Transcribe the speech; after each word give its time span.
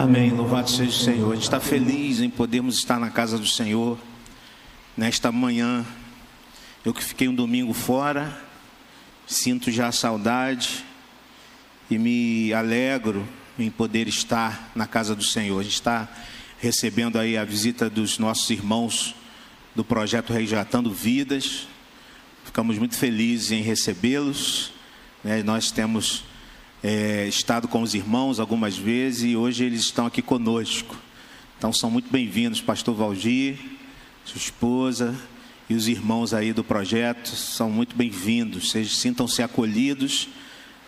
Amém. 0.00 0.30
Louvado 0.30 0.70
seja 0.70 0.90
o 0.90 0.92
Senhor. 0.92 1.32
A 1.32 1.34
gente 1.34 1.42
está 1.42 1.58
feliz 1.58 2.20
em 2.20 2.30
podermos 2.30 2.78
estar 2.78 3.00
na 3.00 3.10
casa 3.10 3.36
do 3.36 3.44
Senhor 3.44 3.98
nesta 4.96 5.32
manhã. 5.32 5.84
Eu 6.84 6.94
que 6.94 7.02
fiquei 7.02 7.26
um 7.26 7.34
domingo 7.34 7.72
fora, 7.72 8.40
sinto 9.26 9.72
já 9.72 9.88
a 9.88 9.92
saudade 9.92 10.84
e 11.90 11.98
me 11.98 12.52
alegro 12.52 13.26
em 13.58 13.68
poder 13.72 14.06
estar 14.06 14.70
na 14.72 14.86
casa 14.86 15.16
do 15.16 15.24
Senhor. 15.24 15.58
A 15.58 15.64
gente 15.64 15.74
está 15.74 16.08
recebendo 16.60 17.18
aí 17.18 17.36
a 17.36 17.44
visita 17.44 17.90
dos 17.90 18.20
nossos 18.20 18.48
irmãos 18.50 19.16
do 19.74 19.82
projeto 19.82 20.32
Resgatando 20.32 20.92
Vidas. 20.92 21.66
Ficamos 22.44 22.78
muito 22.78 22.96
felizes 22.96 23.50
em 23.50 23.62
recebê-los. 23.62 24.70
Né? 25.24 25.42
Nós 25.42 25.72
temos 25.72 26.22
é, 26.82 27.26
estado 27.26 27.66
com 27.66 27.82
os 27.82 27.94
irmãos 27.94 28.38
algumas 28.38 28.76
vezes 28.76 29.24
e 29.24 29.36
hoje 29.36 29.64
eles 29.64 29.80
estão 29.80 30.06
aqui 30.06 30.22
conosco. 30.22 30.96
Então 31.56 31.72
são 31.72 31.90
muito 31.90 32.10
bem-vindos, 32.10 32.60
Pastor 32.60 32.94
Valdir, 32.94 33.58
sua 34.24 34.38
esposa 34.38 35.14
e 35.68 35.74
os 35.74 35.88
irmãos 35.88 36.32
aí 36.32 36.52
do 36.52 36.62
projeto 36.62 37.34
são 37.34 37.68
muito 37.70 37.96
bem-vindos. 37.96 38.70
Vocês 38.70 38.96
sintam-se 38.96 39.42
acolhidos 39.42 40.28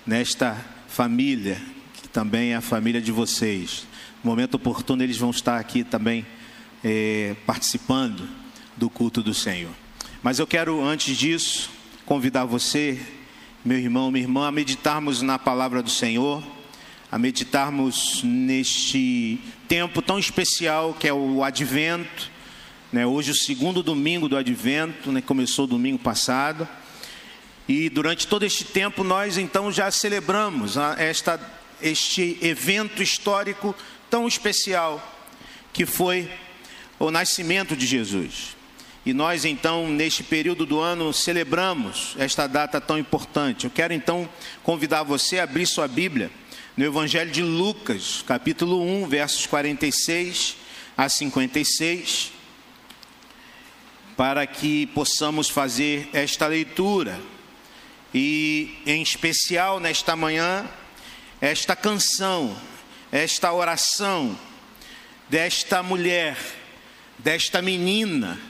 nesta 0.06 0.56
família, 0.88 1.60
que 1.94 2.08
também 2.08 2.52
é 2.52 2.56
a 2.56 2.60
família 2.60 3.00
de 3.00 3.10
vocês. 3.10 3.86
No 4.22 4.30
momento 4.30 4.54
oportuno, 4.54 5.02
eles 5.02 5.18
vão 5.18 5.30
estar 5.30 5.58
aqui 5.58 5.82
também 5.82 6.24
é, 6.84 7.34
participando 7.44 8.28
do 8.76 8.88
culto 8.88 9.22
do 9.22 9.34
Senhor. 9.34 9.72
Mas 10.22 10.38
eu 10.38 10.46
quero, 10.46 10.82
antes 10.84 11.16
disso, 11.16 11.70
convidar 12.06 12.44
você 12.44 13.00
meu 13.62 13.76
irmão, 13.76 14.10
minha 14.10 14.24
irmã, 14.24 14.48
a 14.48 14.50
meditarmos 14.50 15.20
na 15.20 15.38
palavra 15.38 15.82
do 15.82 15.90
Senhor, 15.90 16.42
a 17.12 17.18
meditarmos 17.18 18.22
neste 18.24 19.38
tempo 19.68 20.00
tão 20.00 20.18
especial 20.18 20.94
que 20.94 21.06
é 21.06 21.12
o 21.12 21.44
Advento. 21.44 22.30
Né? 22.90 23.04
Hoje, 23.04 23.32
o 23.32 23.34
segundo 23.34 23.82
domingo 23.82 24.30
do 24.30 24.36
Advento, 24.38 25.12
né? 25.12 25.20
começou 25.20 25.66
domingo 25.66 25.98
passado. 25.98 26.66
E 27.68 27.90
durante 27.90 28.26
todo 28.26 28.44
este 28.44 28.64
tempo, 28.64 29.04
nós 29.04 29.36
então 29.36 29.70
já 29.70 29.90
celebramos 29.90 30.78
esta, 30.96 31.38
este 31.82 32.38
evento 32.40 33.02
histórico 33.02 33.76
tão 34.08 34.26
especial, 34.26 35.06
que 35.70 35.84
foi 35.84 36.30
o 36.98 37.10
nascimento 37.10 37.76
de 37.76 37.86
Jesus. 37.86 38.56
E 39.04 39.14
nós, 39.14 39.46
então, 39.46 39.88
neste 39.88 40.22
período 40.22 40.66
do 40.66 40.78
ano, 40.78 41.10
celebramos 41.10 42.14
esta 42.18 42.46
data 42.46 42.78
tão 42.78 42.98
importante. 42.98 43.64
Eu 43.64 43.70
quero, 43.70 43.94
então, 43.94 44.28
convidar 44.62 45.02
você 45.04 45.38
a 45.38 45.44
abrir 45.44 45.66
sua 45.66 45.88
Bíblia 45.88 46.30
no 46.76 46.84
Evangelho 46.84 47.30
de 47.30 47.42
Lucas, 47.42 48.22
capítulo 48.26 48.82
1, 48.82 49.08
versos 49.08 49.46
46 49.46 50.56
a 50.98 51.08
56, 51.08 52.30
para 54.18 54.46
que 54.46 54.86
possamos 54.88 55.48
fazer 55.48 56.10
esta 56.12 56.46
leitura. 56.46 57.18
E, 58.12 58.76
em 58.84 59.00
especial, 59.00 59.80
nesta 59.80 60.14
manhã, 60.14 60.68
esta 61.40 61.74
canção, 61.74 62.54
esta 63.10 63.50
oração 63.50 64.38
desta 65.30 65.82
mulher, 65.82 66.36
desta 67.18 67.62
menina, 67.62 68.49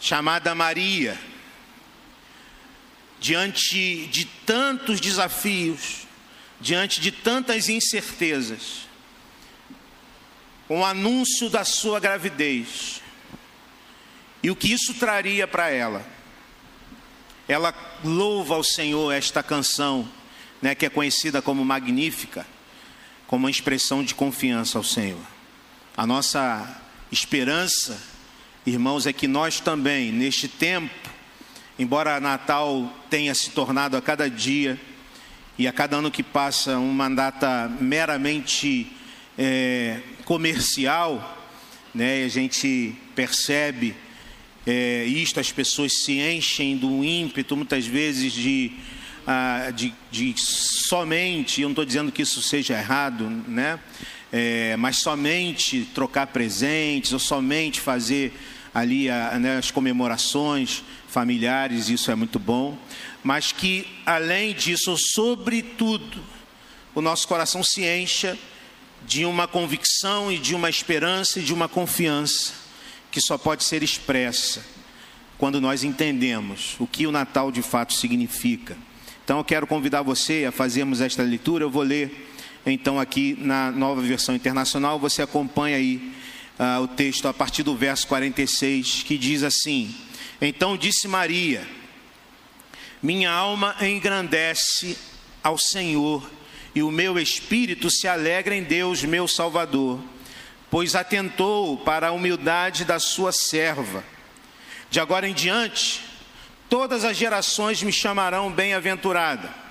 chamada 0.00 0.54
Maria, 0.54 1.20
diante 3.20 4.06
de 4.06 4.24
tantos 4.24 4.98
desafios, 4.98 6.06
diante 6.58 7.00
de 7.00 7.12
tantas 7.12 7.68
incertezas, 7.68 8.88
com 10.66 10.80
o 10.80 10.84
anúncio 10.84 11.50
da 11.50 11.64
sua 11.64 12.00
gravidez 12.00 13.02
e 14.42 14.50
o 14.50 14.56
que 14.56 14.72
isso 14.72 14.94
traria 14.94 15.46
para 15.46 15.68
ela. 15.68 16.06
Ela 17.46 17.74
louva 18.02 18.54
ao 18.54 18.64
Senhor 18.64 19.12
esta 19.12 19.42
canção, 19.42 20.08
né, 20.62 20.74
que 20.74 20.86
é 20.86 20.88
conhecida 20.88 21.42
como 21.42 21.64
Magnífica, 21.64 22.46
como 23.26 23.44
uma 23.44 23.50
expressão 23.50 24.02
de 24.02 24.14
confiança 24.14 24.78
ao 24.78 24.84
Senhor. 24.84 25.20
A 25.96 26.06
nossa 26.06 26.80
esperança 27.10 28.09
irmãos, 28.70 29.04
é 29.04 29.12
que 29.12 29.26
nós 29.26 29.58
também, 29.58 30.12
neste 30.12 30.46
tempo, 30.46 30.94
embora 31.76 32.20
Natal 32.20 32.92
tenha 33.10 33.34
se 33.34 33.50
tornado 33.50 33.96
a 33.96 34.02
cada 34.02 34.30
dia 34.30 34.80
e 35.58 35.66
a 35.66 35.72
cada 35.72 35.96
ano 35.96 36.10
que 36.10 36.22
passa 36.22 36.78
uma 36.78 37.08
data 37.10 37.68
meramente 37.80 38.86
é, 39.36 39.98
comercial, 40.24 41.36
né, 41.92 42.22
a 42.24 42.28
gente 42.28 42.94
percebe 43.16 43.96
é, 44.64 45.04
isto, 45.04 45.40
as 45.40 45.50
pessoas 45.50 46.04
se 46.04 46.20
enchem 46.20 46.76
do 46.76 47.04
ímpeto, 47.04 47.56
muitas 47.56 47.86
vezes, 47.86 48.32
de, 48.32 48.70
ah, 49.26 49.72
de, 49.74 49.92
de 50.12 50.34
somente, 50.36 51.60
eu 51.60 51.68
não 51.68 51.72
estou 51.72 51.84
dizendo 51.84 52.12
que 52.12 52.22
isso 52.22 52.40
seja 52.40 52.78
errado, 52.78 53.28
né? 53.48 53.80
é, 54.32 54.76
mas 54.76 54.98
somente 54.98 55.88
trocar 55.94 56.28
presentes 56.28 57.12
ou 57.12 57.18
somente 57.18 57.80
fazer 57.80 58.32
ali 58.74 59.10
a, 59.10 59.38
né, 59.38 59.58
as 59.58 59.70
comemorações 59.70 60.82
familiares, 61.08 61.88
isso 61.88 62.10
é 62.10 62.14
muito 62.14 62.38
bom, 62.38 62.78
mas 63.22 63.52
que 63.52 63.86
além 64.06 64.54
disso, 64.54 64.96
sobretudo, 64.96 66.22
o 66.94 67.00
nosso 67.00 67.26
coração 67.26 67.62
se 67.62 67.84
encha 67.84 68.38
de 69.06 69.24
uma 69.24 69.48
convicção 69.48 70.30
e 70.30 70.38
de 70.38 70.54
uma 70.54 70.68
esperança 70.68 71.40
e 71.40 71.42
de 71.42 71.52
uma 71.52 71.68
confiança 71.68 72.52
que 73.10 73.20
só 73.20 73.36
pode 73.36 73.64
ser 73.64 73.82
expressa 73.82 74.64
quando 75.36 75.60
nós 75.60 75.82
entendemos 75.82 76.76
o 76.78 76.86
que 76.86 77.06
o 77.06 77.12
Natal 77.12 77.50
de 77.50 77.62
fato 77.62 77.94
significa. 77.94 78.76
Então 79.24 79.38
eu 79.38 79.44
quero 79.44 79.66
convidar 79.66 80.02
você 80.02 80.44
a 80.44 80.52
fazermos 80.52 81.00
esta 81.00 81.22
leitura, 81.22 81.64
eu 81.64 81.70
vou 81.70 81.82
ler 81.82 82.28
então 82.64 83.00
aqui 83.00 83.36
na 83.40 83.70
nova 83.70 84.02
versão 84.02 84.34
internacional, 84.34 84.98
você 84.98 85.22
acompanha 85.22 85.76
aí 85.76 86.12
uh, 86.60 86.82
o 86.82 86.88
texto 86.88 87.26
a 87.26 87.32
partir 87.32 87.62
do 87.62 87.74
verso 87.74 88.06
46, 88.06 89.02
que 89.02 89.16
diz 89.16 89.42
assim: 89.42 89.92
Então 90.40 90.76
disse 90.76 91.08
Maria: 91.08 91.66
Minha 93.02 93.32
alma 93.32 93.74
engrandece 93.80 94.96
ao 95.42 95.56
Senhor, 95.56 96.30
e 96.74 96.82
o 96.82 96.90
meu 96.90 97.18
espírito 97.18 97.90
se 97.90 98.06
alegra 98.06 98.54
em 98.54 98.62
Deus, 98.62 99.02
meu 99.02 99.26
Salvador, 99.26 99.98
pois 100.70 100.94
atentou 100.94 101.78
para 101.78 102.08
a 102.08 102.12
humildade 102.12 102.84
da 102.84 102.98
sua 102.98 103.32
serva. 103.32 104.04
De 104.90 105.00
agora 105.00 105.26
em 105.26 105.32
diante, 105.32 106.02
todas 106.68 107.04
as 107.04 107.16
gerações 107.16 107.82
me 107.82 107.92
chamarão 107.92 108.52
bem-aventurada 108.52 109.70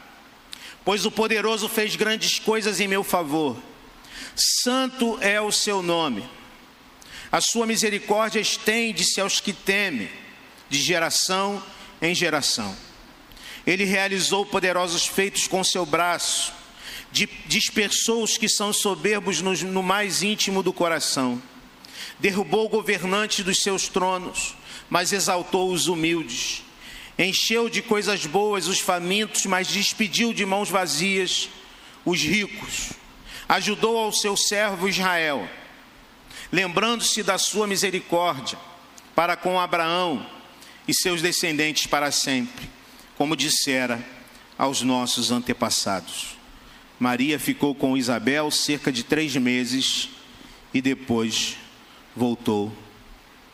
pois 0.90 1.06
o 1.06 1.12
poderoso 1.12 1.70
fez 1.70 1.96
grandes 1.96 2.40
coisas 2.40 2.80
em 2.80 2.88
meu 2.88 3.04
favor. 3.04 3.56
Santo 4.36 5.20
é 5.22 5.40
o 5.40 5.52
seu 5.52 5.84
nome. 5.84 6.28
A 7.32 7.42
sua 7.42 7.66
misericórdia 7.66 8.40
estende-se 8.40 9.22
aos 9.22 9.40
que 9.40 9.54
temem, 9.54 10.10
de 10.70 10.80
geração 10.80 11.64
em 12.02 12.14
geração. 12.14 12.76
Ele 13.66 13.84
realizou 13.84 14.46
poderosos 14.46 15.06
feitos 15.06 15.48
com 15.48 15.64
seu 15.64 15.86
braço, 15.86 16.54
dispersou 17.46 18.24
os 18.24 18.38
que 18.38 18.48
são 18.48 18.72
soberbos 18.72 19.42
no, 19.42 19.84
mais 19.84 20.24
íntimo 20.24 20.64
do 20.64 20.74
coração. 20.74 21.42
Derrubou 22.20 22.68
governantes 22.70 23.44
dos 23.44 23.62
seus 23.62 23.88
tronos, 23.88 24.56
mas 24.90 25.14
exaltou 25.14 25.72
os 25.72 25.88
humildes 25.88 26.64
encheu 27.20 27.70
de 27.70 27.82
coisas 27.82 28.26
boas 28.26 28.68
os 28.68 28.80
famintos, 28.80 29.46
mas 29.46 29.68
despediu 29.68 30.34
de 30.34 30.46
mãos 30.46 30.70
vazias 30.70 31.50
os 32.06 32.22
ricos. 32.22 32.94
Ajudou 33.48 33.98
ao 33.98 34.14
seu 34.14 34.38
servo 34.38 34.88
Israel, 34.88 35.48
lembrando-se 36.52 37.24
da 37.24 37.38
sua 37.38 37.68
misericórdia 37.68 38.58
para 39.16 39.36
com 39.36 39.60
Abraão 39.60 40.26
e 40.88 40.94
seus 40.94 41.22
descendentes 41.22 41.86
para 41.88 42.12
sempre, 42.12 42.70
como 43.18 43.36
dissera 43.36 44.04
aos 44.58 44.82
nossos 44.82 45.32
antepassados. 45.32 46.38
Maria 47.00 47.40
ficou 47.40 47.74
com 47.74 47.96
Isabel 47.96 48.52
cerca 48.52 48.92
de 48.92 49.04
três 49.04 49.36
meses 49.36 50.10
e 50.74 50.82
depois 50.82 51.56
voltou 52.16 52.76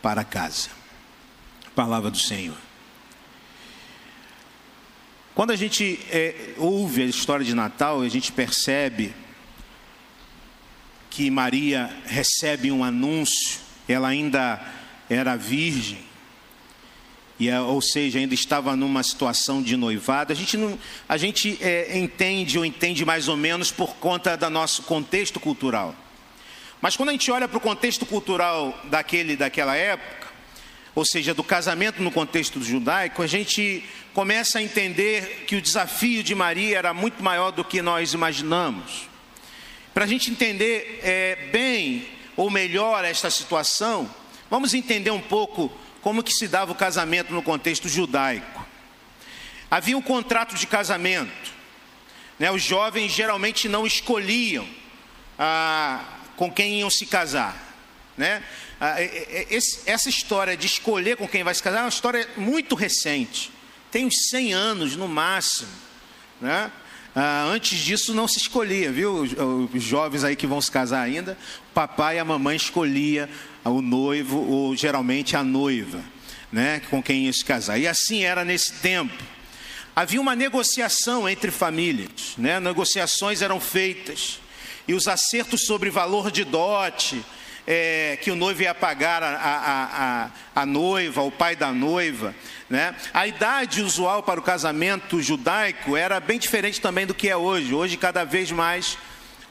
para 0.02 0.24
casa. 0.24 0.70
Palavra 1.76 2.10
do 2.10 2.18
Senhor. 2.18 2.58
Quando 5.36 5.52
a 5.52 5.56
gente 5.56 6.00
é, 6.10 6.54
ouve 6.58 7.04
a 7.04 7.06
história 7.06 7.46
de 7.46 7.54
Natal, 7.54 8.02
a 8.02 8.08
gente 8.08 8.32
percebe 8.32 9.14
que 11.16 11.32
Maria 11.32 11.90
recebe 12.06 12.70
um 12.74 12.84
anúncio, 12.84 13.62
ela 13.88 14.10
ainda 14.10 14.62
era 15.10 15.38
virgem, 15.38 16.00
e, 17.40 17.50
ou 17.54 17.82
seja, 17.82 18.20
ainda 18.20 18.34
estava 18.34 18.76
numa 18.76 19.02
situação 19.02 19.64
de 19.64 19.78
noivado. 19.78 20.34
A 20.34 20.36
gente, 20.36 20.58
não, 20.58 20.78
a 21.08 21.16
gente 21.16 21.58
é, 21.62 21.98
entende 21.98 22.58
ou 22.58 22.66
entende 22.66 23.06
mais 23.06 23.30
ou 23.30 23.38
menos 23.38 23.72
por 23.72 23.96
conta 23.96 24.36
do 24.36 24.50
nosso 24.50 24.84
contexto 24.84 25.40
cultural. 25.40 25.96
Mas 26.82 26.98
quando 26.98 27.10
a 27.10 27.12
gente 27.14 27.32
olha 27.32 27.48
para 27.48 27.58
o 27.58 27.62
contexto 27.62 28.06
cultural 28.06 28.78
daquele, 28.86 29.38
daquela 29.38 29.74
época, 29.74 30.28
ou 30.94 31.06
seja, 31.06 31.34
do 31.34 31.46
casamento 31.46 32.04
no 32.04 32.12
contexto 32.12 32.62
judaico, 32.62 33.22
a 33.22 33.28
gente 33.28 33.86
começa 34.14 34.60
a 34.60 34.62
entender 34.62 35.46
que 35.48 35.56
o 35.56 35.62
desafio 35.62 36.22
de 36.22 36.36
Maria 36.36 36.78
era 36.78 36.94
muito 36.94 37.24
maior 37.24 37.52
do 37.52 37.64
que 37.64 37.82
nós 37.82 38.14
imaginamos. 38.14 39.15
Para 39.96 40.04
a 40.04 40.08
gente 40.08 40.30
entender 40.30 41.00
é, 41.04 41.38
bem 41.54 42.06
ou 42.36 42.50
melhor 42.50 43.06
esta 43.06 43.30
situação, 43.30 44.14
vamos 44.50 44.74
entender 44.74 45.10
um 45.10 45.22
pouco 45.22 45.72
como 46.02 46.22
que 46.22 46.34
se 46.34 46.50
dava 46.50 46.74
o 46.74 46.76
casamento 46.76 47.34
no 47.34 47.42
contexto 47.42 47.88
judaico. 47.88 48.68
Havia 49.72 49.98
um 49.98 50.02
contrato 50.02 50.54
de 50.54 50.68
casamento. 50.68 51.54
Né? 52.38 52.52
Os 52.52 52.62
jovens 52.62 53.14
geralmente 53.14 53.70
não 53.70 53.88
escolhiam 53.88 54.68
ah, 55.40 56.04
com 56.36 56.52
quem 56.52 56.80
iam 56.80 56.90
se 56.90 57.06
casar. 57.06 57.56
Né? 58.18 58.44
Ah, 58.82 59.02
esse, 59.02 59.90
essa 59.90 60.10
história 60.10 60.58
de 60.58 60.68
escolher 60.68 61.16
com 61.16 61.26
quem 61.26 61.42
vai 61.42 61.56
se 61.56 61.64
casar 61.64 61.80
é 61.80 61.84
uma 61.84 61.88
história 61.88 62.30
muito 62.36 62.76
recente. 62.76 63.50
Tem 63.90 64.06
uns 64.06 64.28
100 64.28 64.52
anos 64.52 64.98
no 64.98 65.08
máximo. 65.08 65.72
Né? 66.42 66.70
Ah, 67.16 67.46
antes 67.46 67.80
disso 67.80 68.14
não 68.14 68.28
se 68.28 68.40
escolhia, 68.40 68.92
viu? 68.92 69.22
Os, 69.74 69.82
jovens 69.82 70.26
aí 70.26 70.36
que 70.36 70.46
vão 70.46 70.60
se 70.60 70.70
casar 70.70 71.02
ainda, 71.02 71.38
o 71.72 71.74
papai 71.74 72.18
e 72.18 72.20
a 72.20 72.26
mamãe 72.26 72.58
escolhia 72.58 73.30
o 73.64 73.82
noivo 73.82 74.38
ou 74.38 74.76
geralmente 74.76 75.38
a 75.38 75.42
noiva, 75.42 76.04
né? 76.52 76.82
Com 76.90 77.02
quem 77.02 77.28
ia 77.28 77.34
se 77.34 77.46
casar. 77.46 77.80
E 77.80 77.88
assim 77.88 78.24
era 78.26 78.44
nesse 78.44 78.74
tempo. 78.74 79.16
Havia 79.96 80.20
uma 80.20 80.36
negociação 80.36 81.28
entre 81.28 81.52
famílias, 81.52 82.34
né? 82.38 82.60
Negociações 82.60 83.42
eram 83.42 83.62
feitas 83.62 84.42
e 84.86 84.94
os 84.94 85.08
acertos 85.08 85.66
sobre 85.66 85.90
valor 85.90 86.30
de 86.30 86.44
dote, 86.44 87.24
é, 87.68 88.18
que 88.22 88.32
o 88.32 88.36
noivo 88.36 88.62
ia 88.62 88.76
pagar 88.76 89.24
a, 89.24 89.36
a, 89.36 90.26
a, 90.56 90.62
a, 90.62 90.66
noiva, 90.66 91.22
o 91.22 91.32
pai 91.32 91.56
da 91.56 91.72
noiva. 91.72 92.36
Né? 92.70 92.96
A 93.14 93.28
idade 93.28 93.82
usual 93.82 94.24
para 94.24 94.40
o 94.40 94.44
casamento 94.44 95.22
judaico 95.22 95.98
era 95.98 96.20
bem 96.20 96.40
diferente 96.40 96.80
também 96.80 97.06
do 97.06 97.14
que 97.14 97.30
é 97.30 97.38
hoje. 97.38 97.74
Hoje, 97.74 97.98
cada 97.98 98.24
vez 98.24 98.52
mais, 98.52 98.98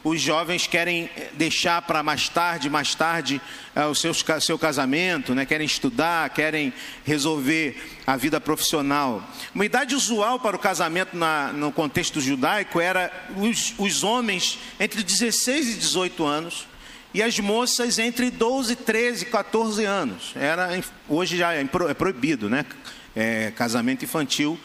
os 0.04 0.20
jovens 0.20 0.66
querem 0.66 1.10
deixar 1.32 1.82
para 1.82 2.02
mais 2.02 2.28
tarde, 2.28 2.70
mais 2.70 2.94
tarde, 2.94 3.40
é, 3.74 3.84
o 3.86 3.94
seu, 3.94 4.12
seu 4.40 4.58
casamento, 4.58 5.34
né? 5.34 5.44
querem 5.44 5.66
estudar, 5.66 6.30
querem 6.30 6.72
resolver 7.04 8.00
a 8.06 8.16
vida 8.16 8.40
profissional. 8.40 9.24
Uma 9.54 9.64
idade 9.64 9.94
usual 9.94 10.38
para 10.38 10.54
o 10.54 10.58
casamento 10.58 11.16
na, 11.16 11.52
no 11.52 11.72
contexto 11.72 12.20
judaico 12.20 12.80
era 12.80 13.10
os, 13.36 13.74
os 13.78 14.04
homens 14.04 14.58
entre 14.78 15.02
16 15.02 15.68
e 15.68 15.74
18 15.78 16.24
anos 16.24 16.73
e 17.14 17.22
as 17.22 17.38
moças 17.38 18.00
entre 18.00 18.28
12, 18.28 18.74
13, 18.74 19.26
14 19.26 19.84
anos. 19.84 20.32
Era, 20.34 20.68
hoje 21.08 21.36
já 21.36 21.54
é, 21.54 21.60
é 21.60 21.94
proibido, 21.94 22.50
né? 22.50 22.66
É, 23.14 23.52
casamento 23.52 24.04
infantil. 24.04 24.58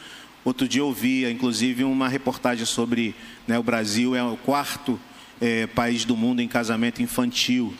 Outro 0.43 0.67
dia 0.67 0.81
eu 0.81 0.87
ouvi, 0.87 1.29
inclusive, 1.29 1.83
uma 1.83 2.09
reportagem 2.09 2.65
sobre 2.65 3.15
né, 3.47 3.59
o 3.59 3.61
Brasil 3.61 4.15
é 4.15 4.23
o 4.23 4.35
quarto 4.35 4.99
é, 5.39 5.67
país 5.67 6.05
do 6.05 6.17
mundo 6.17 6.41
em 6.41 6.47
casamento 6.47 7.03
infantil, 7.03 7.71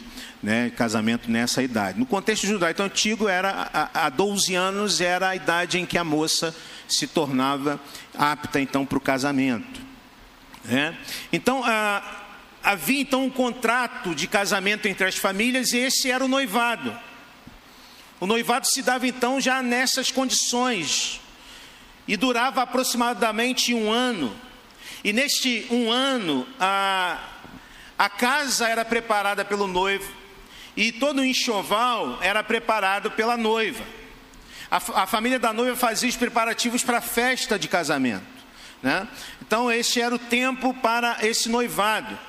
né, 0.44 0.69
casamento 0.69 1.31
nessa 1.31 1.63
idade. 1.63 1.98
No 1.98 2.06
contexto 2.06 2.45
judaico 2.45 2.83
antigo, 2.83 3.27
era, 3.27 3.89
há 3.92 4.10
12 4.10 4.54
anos 4.54 5.01
era 5.01 5.30
a 5.30 5.36
idade 5.36 5.80
em 5.80 5.86
que 5.86 5.98
a 5.98 6.04
moça 6.04 6.56
se 6.88 7.07
tornava 7.07 7.80
apta 8.15 8.62
então 8.62 8.86
para 8.86 8.98
o 8.98 9.01
casamento. 9.01 9.81
Né? 10.63 10.95
Então, 11.31 11.63
a, 11.65 12.19
havia 12.69 13.01
então 13.01 13.25
um 13.25 13.31
contrato 13.31 14.13
de 14.13 14.27
casamento 14.27 14.88
entre 14.88 15.07
as 15.07 15.18
famílias 15.18 15.74
e 15.74 15.77
esse 15.80 16.12
era 16.12 16.24
o 16.24 16.27
noivado. 16.27 16.95
O 18.19 18.27
noivado 18.27 18.68
se 18.68 18.83
dava 18.83 19.07
então 19.07 19.42
já 19.42 19.63
nessas 19.63 20.12
condições 20.12 21.19
e 22.07 22.16
durava 22.16 22.62
aproximadamente 22.62 23.74
um 23.74 23.92
ano. 23.92 24.39
E 25.04 25.12
neste 25.12 25.66
um 25.71 25.92
ano, 25.92 26.48
a, 26.60 27.18
a 27.98 28.07
casa 28.07 28.68
era 28.68 28.86
preparada 28.86 29.44
pelo 29.44 29.65
noivo 29.65 30.13
e 30.77 30.92
todo 30.92 31.22
o 31.22 31.25
enxoval 31.25 32.19
era 32.22 32.44
preparado 32.44 33.10
pela 33.10 33.36
noiva. 33.36 33.83
A, 34.69 34.77
a 35.01 35.07
família 35.07 35.39
da 35.39 35.51
noiva 35.51 35.75
fazia 35.75 36.07
os 36.07 36.15
preparativos 36.15 36.83
para 36.83 37.00
a 37.00 37.01
festa 37.01 37.57
de 37.57 37.68
casamento. 37.68 38.27
Né? 38.83 39.07
Então, 39.42 39.72
este 39.72 40.00
era 40.00 40.13
o 40.13 40.19
tempo 40.19 40.72
para 40.75 41.18
esse 41.25 41.50
noivado 41.50 42.28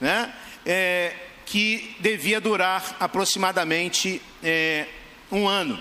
né? 0.00 0.32
É, 0.64 1.14
que 1.46 1.94
devia 2.00 2.40
durar 2.40 2.96
aproximadamente 2.98 4.20
é, 4.42 4.86
um 5.30 5.46
ano. 5.46 5.80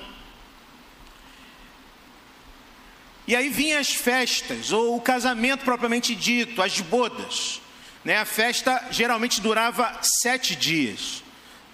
E 3.25 3.35
aí 3.35 3.49
vinham 3.49 3.79
as 3.79 3.93
festas, 3.93 4.71
ou 4.71 4.97
o 4.97 5.01
casamento 5.01 5.63
propriamente 5.63 6.13
dito, 6.13 6.61
as 6.61 6.81
bodas. 6.81 7.61
Né? 8.03 8.17
A 8.17 8.25
festa 8.25 8.87
geralmente 8.91 9.39
durava 9.39 9.99
sete 10.01 10.55
dias. 10.55 11.23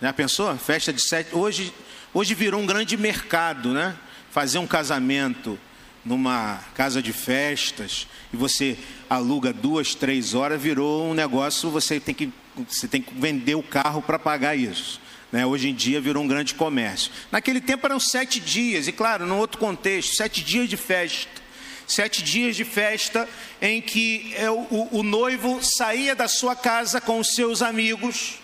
Já 0.01 0.13
pensou? 0.13 0.55
Festa 0.57 0.93
de 0.93 1.01
sete. 1.01 1.35
Hoje, 1.35 1.73
hoje 2.13 2.35
virou 2.35 2.61
um 2.61 2.65
grande 2.65 2.95
mercado, 2.95 3.73
né? 3.73 3.97
Fazer 4.29 4.59
um 4.59 4.67
casamento 4.67 5.59
numa 6.03 6.59
casa 6.75 7.01
de 7.01 7.11
festas 7.11 8.07
e 8.33 8.37
você 8.37 8.77
aluga 9.09 9.51
duas, 9.51 9.95
três 9.95 10.33
horas, 10.33 10.61
virou 10.61 11.09
um 11.09 11.13
negócio, 11.13 11.69
você 11.69 11.99
tem 11.99 12.15
que, 12.15 12.31
você 12.67 12.87
tem 12.87 13.01
que 13.01 13.13
vender 13.13 13.55
o 13.55 13.63
carro 13.63 14.01
para 14.01 14.17
pagar 14.17 14.55
isso. 14.55 15.01
Né? 15.31 15.45
Hoje 15.45 15.69
em 15.69 15.73
dia 15.73 16.01
virou 16.01 16.23
um 16.23 16.27
grande 16.27 16.55
comércio. 16.55 17.11
Naquele 17.31 17.61
tempo 17.61 17.85
eram 17.85 17.99
sete 17.99 18.39
dias, 18.39 18.87
e 18.87 18.91
claro, 18.91 19.25
num 19.25 19.37
outro 19.37 19.59
contexto, 19.59 20.15
sete 20.15 20.43
dias 20.43 20.69
de 20.69 20.77
festa. 20.77 21.39
Sete 21.87 22.21
dias 22.21 22.55
de 22.55 22.63
festa 22.63 23.27
em 23.59 23.81
que 23.81 24.31
é, 24.35 24.49
o, 24.51 24.89
o 24.91 25.01
noivo 25.01 25.59
saía 25.63 26.15
da 26.15 26.27
sua 26.27 26.55
casa 26.55 27.01
com 27.01 27.19
os 27.19 27.33
seus 27.33 27.63
amigos 27.63 28.35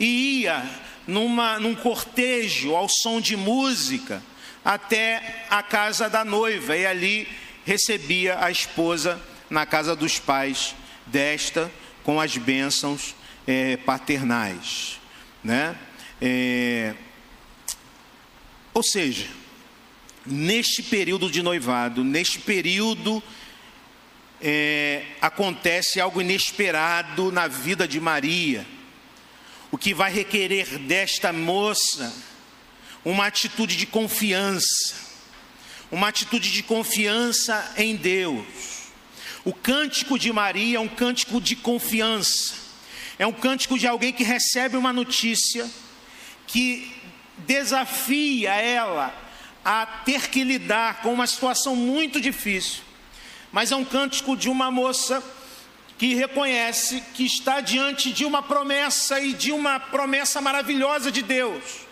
e 0.00 0.40
ia 0.40 0.64
numa, 1.06 1.58
num 1.60 1.74
cortejo 1.74 2.74
ao 2.74 2.88
som 2.88 3.20
de 3.20 3.36
música 3.36 4.22
até 4.64 5.44
a 5.50 5.62
casa 5.62 6.08
da 6.08 6.24
noiva 6.24 6.76
e 6.76 6.86
ali 6.86 7.28
recebia 7.64 8.42
a 8.42 8.50
esposa 8.50 9.20
na 9.50 9.66
casa 9.66 9.94
dos 9.94 10.18
pais 10.18 10.74
desta 11.06 11.70
com 12.02 12.20
as 12.20 12.36
bênçãos 12.36 13.14
é, 13.46 13.76
paternais, 13.76 14.98
né? 15.42 15.76
É, 16.20 16.94
ou 18.72 18.82
seja, 18.82 19.28
neste 20.24 20.82
período 20.82 21.30
de 21.30 21.42
noivado, 21.42 22.02
neste 22.02 22.38
período 22.38 23.22
é, 24.40 25.04
acontece 25.20 26.00
algo 26.00 26.20
inesperado 26.20 27.30
na 27.30 27.46
vida 27.46 27.86
de 27.86 28.00
Maria, 28.00 28.66
o 29.70 29.76
que 29.76 29.92
vai 29.92 30.12
requerer 30.12 30.78
desta 30.78 31.32
moça 31.32 32.14
uma 33.04 33.26
atitude 33.26 33.76
de 33.76 33.86
confiança, 33.86 34.94
uma 35.90 36.08
atitude 36.08 36.50
de 36.50 36.62
confiança 36.62 37.74
em 37.76 37.94
Deus. 37.94 38.46
O 39.44 39.52
cântico 39.52 40.18
de 40.18 40.32
Maria 40.32 40.78
é 40.78 40.80
um 40.80 40.88
cântico 40.88 41.40
de 41.40 41.54
confiança, 41.54 42.54
é 43.18 43.26
um 43.26 43.32
cântico 43.32 43.78
de 43.78 43.86
alguém 43.86 44.12
que 44.12 44.24
recebe 44.24 44.76
uma 44.76 44.92
notícia 44.92 45.70
que 46.46 46.90
desafia 47.38 48.52
ela 48.54 49.14
a 49.62 49.84
ter 49.84 50.28
que 50.30 50.42
lidar 50.42 51.02
com 51.02 51.12
uma 51.12 51.26
situação 51.26 51.76
muito 51.76 52.20
difícil, 52.20 52.82
mas 53.52 53.70
é 53.70 53.76
um 53.76 53.84
cântico 53.84 54.36
de 54.36 54.48
uma 54.48 54.70
moça 54.70 55.22
que 55.98 56.14
reconhece 56.14 57.02
que 57.14 57.24
está 57.24 57.60
diante 57.60 58.12
de 58.12 58.24
uma 58.24 58.42
promessa 58.42 59.20
e 59.20 59.32
de 59.32 59.52
uma 59.52 59.78
promessa 59.78 60.40
maravilhosa 60.40 61.12
de 61.12 61.22
Deus 61.22 61.83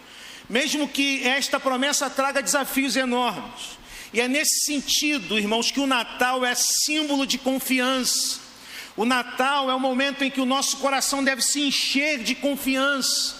mesmo 0.52 0.86
que 0.86 1.26
esta 1.26 1.58
promessa 1.58 2.10
traga 2.10 2.42
desafios 2.42 2.94
enormes. 2.94 3.78
E 4.12 4.20
é 4.20 4.28
nesse 4.28 4.66
sentido, 4.66 5.38
irmãos, 5.38 5.70
que 5.70 5.80
o 5.80 5.86
Natal 5.86 6.44
é 6.44 6.54
símbolo 6.54 7.26
de 7.26 7.38
confiança. 7.38 8.38
O 8.94 9.06
Natal 9.06 9.70
é 9.70 9.74
o 9.74 9.80
momento 9.80 10.22
em 10.22 10.30
que 10.30 10.42
o 10.42 10.44
nosso 10.44 10.76
coração 10.76 11.24
deve 11.24 11.40
se 11.40 11.62
encher 11.62 12.22
de 12.22 12.34
confiança, 12.34 13.34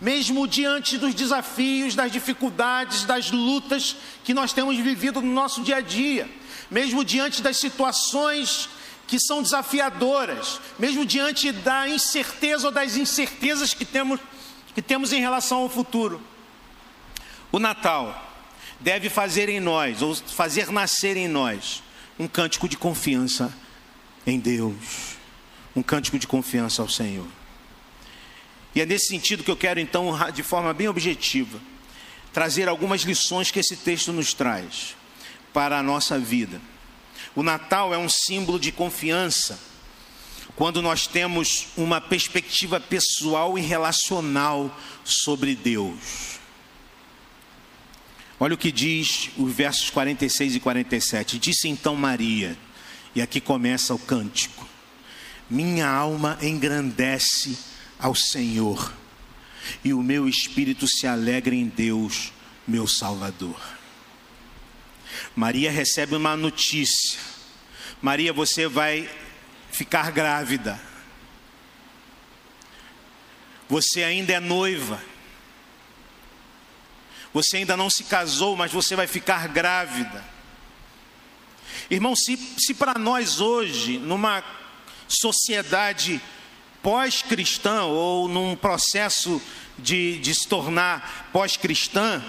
mesmo 0.00 0.48
diante 0.48 0.98
dos 0.98 1.14
desafios, 1.14 1.94
das 1.94 2.10
dificuldades, 2.10 3.04
das 3.04 3.30
lutas 3.30 3.94
que 4.24 4.34
nós 4.34 4.52
temos 4.52 4.76
vivido 4.76 5.22
no 5.22 5.32
nosso 5.32 5.62
dia 5.62 5.76
a 5.76 5.80
dia, 5.80 6.28
mesmo 6.68 7.04
diante 7.04 7.40
das 7.40 7.56
situações 7.56 8.68
que 9.06 9.20
são 9.20 9.44
desafiadoras, 9.44 10.60
mesmo 10.76 11.06
diante 11.06 11.52
da 11.52 11.88
incerteza 11.88 12.66
ou 12.66 12.72
das 12.72 12.96
incertezas 12.96 13.72
que 13.72 13.84
temos, 13.84 14.18
que 14.74 14.82
temos 14.82 15.12
em 15.12 15.20
relação 15.20 15.58
ao 15.58 15.68
futuro. 15.68 16.31
O 17.52 17.58
Natal 17.58 18.30
deve 18.80 19.10
fazer 19.10 19.50
em 19.50 19.60
nós, 19.60 20.00
ou 20.00 20.14
fazer 20.16 20.72
nascer 20.72 21.18
em 21.18 21.28
nós, 21.28 21.82
um 22.18 22.26
cântico 22.26 22.66
de 22.66 22.78
confiança 22.78 23.52
em 24.26 24.40
Deus, 24.40 25.16
um 25.76 25.82
cântico 25.82 26.18
de 26.18 26.26
confiança 26.26 26.80
ao 26.80 26.88
Senhor. 26.88 27.26
E 28.74 28.80
é 28.80 28.86
nesse 28.86 29.08
sentido 29.08 29.44
que 29.44 29.50
eu 29.50 29.56
quero, 29.56 29.78
então, 29.78 30.16
de 30.32 30.42
forma 30.42 30.72
bem 30.72 30.88
objetiva, 30.88 31.60
trazer 32.32 32.68
algumas 32.68 33.02
lições 33.02 33.50
que 33.50 33.60
esse 33.60 33.76
texto 33.76 34.12
nos 34.12 34.32
traz 34.32 34.96
para 35.52 35.78
a 35.78 35.82
nossa 35.82 36.18
vida. 36.18 36.58
O 37.36 37.42
Natal 37.42 37.92
é 37.92 37.98
um 37.98 38.08
símbolo 38.08 38.58
de 38.58 38.72
confiança 38.72 39.58
quando 40.56 40.80
nós 40.80 41.06
temos 41.06 41.68
uma 41.76 42.00
perspectiva 42.00 42.80
pessoal 42.80 43.58
e 43.58 43.60
relacional 43.60 44.74
sobre 45.04 45.54
Deus. 45.54 46.41
Olha 48.42 48.54
o 48.54 48.58
que 48.58 48.72
diz 48.72 49.30
os 49.36 49.54
versos 49.54 49.88
46 49.90 50.56
e 50.56 50.58
47. 50.58 51.38
Disse 51.38 51.68
então 51.68 51.94
Maria, 51.94 52.58
e 53.14 53.22
aqui 53.22 53.40
começa 53.40 53.94
o 53.94 53.98
cântico: 54.00 54.66
Minha 55.48 55.88
alma 55.88 56.36
engrandece 56.42 57.56
ao 58.00 58.16
Senhor, 58.16 58.92
e 59.84 59.94
o 59.94 60.02
meu 60.02 60.28
espírito 60.28 60.88
se 60.88 61.06
alegra 61.06 61.54
em 61.54 61.68
Deus, 61.68 62.32
meu 62.66 62.88
Salvador. 62.88 63.60
Maria 65.36 65.70
recebe 65.70 66.16
uma 66.16 66.36
notícia. 66.36 67.20
Maria, 68.02 68.32
você 68.32 68.66
vai 68.66 69.08
ficar 69.70 70.10
grávida. 70.10 70.82
Você 73.68 74.02
ainda 74.02 74.32
é 74.32 74.40
noiva. 74.40 75.11
Você 77.32 77.58
ainda 77.58 77.76
não 77.76 77.88
se 77.88 78.04
casou, 78.04 78.56
mas 78.56 78.72
você 78.72 78.94
vai 78.94 79.06
ficar 79.06 79.48
grávida. 79.48 80.24
Irmão, 81.90 82.14
se, 82.14 82.36
se 82.58 82.74
para 82.74 82.98
nós 82.98 83.40
hoje, 83.40 83.98
numa 83.98 84.44
sociedade 85.08 86.20
pós-cristã 86.82 87.84
ou 87.84 88.28
num 88.28 88.56
processo 88.56 89.40
de, 89.78 90.18
de 90.18 90.34
se 90.34 90.46
tornar 90.46 91.30
pós-cristã, 91.32 92.22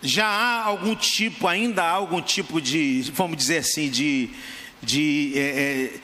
já 0.00 0.26
há 0.26 0.64
algum 0.64 0.94
tipo, 0.94 1.48
ainda 1.48 1.82
há 1.82 1.90
algum 1.90 2.22
tipo 2.22 2.60
de, 2.60 3.02
vamos 3.14 3.36
dizer 3.36 3.58
assim, 3.58 3.90
de, 3.90 4.30
de, 4.82 5.32
é, 5.34 5.40
é 5.40 6.00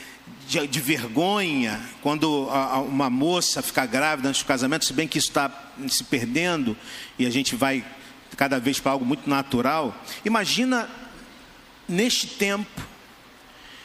de, 0.46 0.66
de, 0.66 0.80
vergonha 0.80 1.80
quando 2.02 2.48
uma 2.86 3.08
moça 3.08 3.62
fica 3.62 3.86
grávida 3.86 4.28
antes 4.28 4.42
do 4.42 4.46
casamento, 4.46 4.84
se 4.84 4.92
bem 4.92 5.08
que 5.08 5.18
isso 5.18 5.28
está 5.28 5.72
se 5.88 6.04
perdendo 6.04 6.76
e 7.18 7.26
a 7.26 7.30
gente 7.30 7.56
vai 7.56 7.84
cada 8.36 8.58
vez 8.58 8.80
para 8.80 8.92
algo 8.92 9.04
muito 9.04 9.28
natural. 9.28 9.94
Imagina 10.24 10.88
neste 11.88 12.26
tempo, 12.26 12.82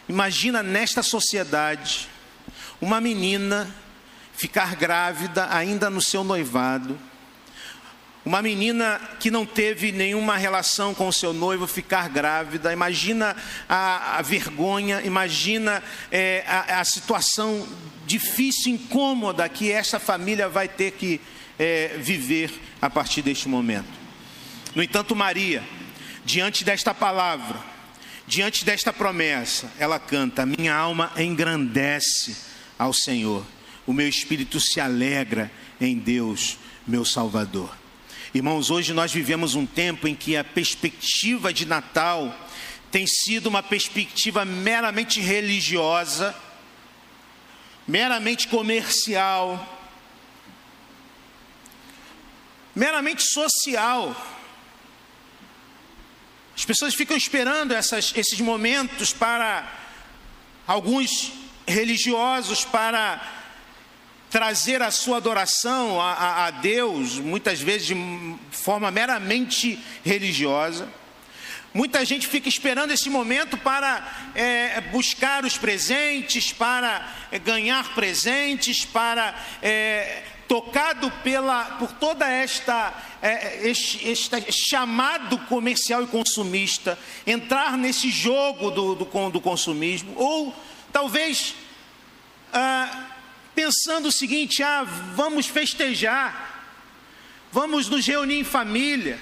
Imagina 0.09 0.63
nesta 0.63 1.03
sociedade 1.03 2.09
uma 2.81 2.99
menina 2.99 3.71
ficar 4.33 4.75
grávida 4.75 5.47
ainda 5.53 5.87
no 5.87 6.01
seu 6.01 6.23
noivado, 6.23 6.99
uma 8.25 8.41
menina 8.41 8.99
que 9.19 9.31
não 9.31 9.45
teve 9.45 9.91
nenhuma 9.91 10.37
relação 10.37 10.93
com 10.93 11.07
o 11.07 11.13
seu 11.13 11.33
noivo 11.33 11.65
ficar 11.65 12.09
grávida, 12.09 12.73
imagina 12.73 13.35
a, 13.67 14.17
a 14.17 14.21
vergonha, 14.21 15.01
imagina 15.01 15.81
é, 16.11 16.43
a, 16.47 16.79
a, 16.79 16.85
situação 16.85 17.67
difícil, 18.05 18.73
incômoda 18.73 19.47
que 19.47 19.71
essa 19.71 19.99
família 19.99 20.49
vai 20.49 20.67
ter 20.67 20.91
que 20.91 21.21
é, 21.57 21.95
viver 21.97 22.51
a 22.81 22.89
partir 22.89 23.21
deste 23.21 23.47
momento. 23.47 23.89
No 24.75 24.83
entanto, 24.83 25.15
Maria, 25.15 25.63
diante 26.25 26.63
desta 26.63 26.93
palavra, 26.93 27.69
Diante 28.29 28.63
desta 28.63 28.93
promessa, 28.93 29.71
ela 29.79 29.97
canta: 29.97 30.45
Minha 30.45 30.75
alma 30.75 31.11
engrandece 31.17 32.37
ao 32.77 32.93
Senhor, 32.93 33.43
o 33.87 33.91
meu 33.91 34.07
espírito 34.07 34.59
se 34.59 34.79
alegra 34.79 35.51
em 35.81 35.97
Deus, 35.97 36.55
meu 36.85 37.03
Salvador. 37.03 37.75
Irmãos, 38.31 38.69
hoje 38.69 38.93
nós 38.93 39.11
vivemos 39.11 39.55
um 39.55 39.65
tempo 39.65 40.07
em 40.07 40.13
que 40.13 40.37
a 40.37 40.43
perspectiva 40.43 41.51
de 41.51 41.65
Natal 41.65 42.31
tem 42.91 43.07
sido 43.07 43.47
uma 43.47 43.63
perspectiva 43.63 44.45
meramente 44.45 45.19
religiosa, 45.19 46.35
meramente 47.87 48.47
comercial, 48.47 49.79
meramente 52.75 53.23
social. 53.23 54.15
As 56.55 56.63
pessoas 56.63 56.93
ficam 56.93 57.17
esperando 57.17 57.73
essas, 57.73 58.13
esses 58.15 58.39
momentos 58.39 59.11
para 59.11 59.67
alguns 60.67 61.31
religiosos 61.67 62.63
para 62.63 63.38
trazer 64.29 64.81
a 64.81 64.91
sua 64.91 65.17
adoração 65.17 65.99
a, 65.99 66.13
a, 66.13 66.45
a, 66.47 66.51
Deus, 66.51 67.17
muitas 67.17 67.59
vezes 67.59 67.87
de 67.87 67.95
forma 68.51 68.91
meramente 68.91 69.79
religiosa. 70.03 70.87
Muita 71.73 72.03
gente 72.03 72.27
fica 72.27 72.49
esperando 72.49 72.91
esse 72.91 73.09
momento 73.09 73.57
para 73.57 74.31
é, 74.33 74.81
buscar 74.91 75.45
os 75.45 75.57
presentes, 75.57 76.51
para 76.51 77.07
é, 77.31 77.37
ganhar 77.37 77.93
presentes, 77.93 78.83
para 78.85 79.35
é, 79.61 80.23
tocado 80.47 81.11
pela, 81.23 81.65
por 81.77 81.91
toda 81.91 82.27
esta, 82.27 82.91
é, 83.21 83.67
este, 83.69 84.07
este, 84.09 84.51
chamado 84.51 85.37
comercial 85.45 86.03
e 86.03 86.07
consumista, 86.07 86.97
entrar 87.25 87.77
nesse 87.77 88.09
jogo 88.09 88.71
do, 88.71 88.95
do, 88.95 89.29
do 89.29 89.41
consumismo, 89.41 90.11
ou 90.15 90.53
talvez 90.91 91.53
ah, 92.51 93.05
pensando 93.55 94.07
o 94.07 94.11
seguinte: 94.11 94.63
ah, 94.63 94.83
vamos 95.15 95.47
festejar, 95.47 96.73
vamos 97.51 97.87
nos 97.87 98.05
reunir 98.05 98.39
em 98.39 98.43
família, 98.43 99.21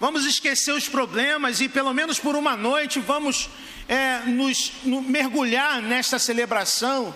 vamos 0.00 0.24
esquecer 0.24 0.72
os 0.72 0.88
problemas 0.88 1.60
e 1.60 1.68
pelo 1.68 1.92
menos 1.92 2.18
por 2.18 2.36
uma 2.36 2.56
noite 2.56 3.00
vamos 3.00 3.48
é, 3.88 4.20
nos 4.26 4.72
no, 4.84 5.02
mergulhar 5.02 5.82
nesta 5.82 6.18
celebração. 6.18 7.14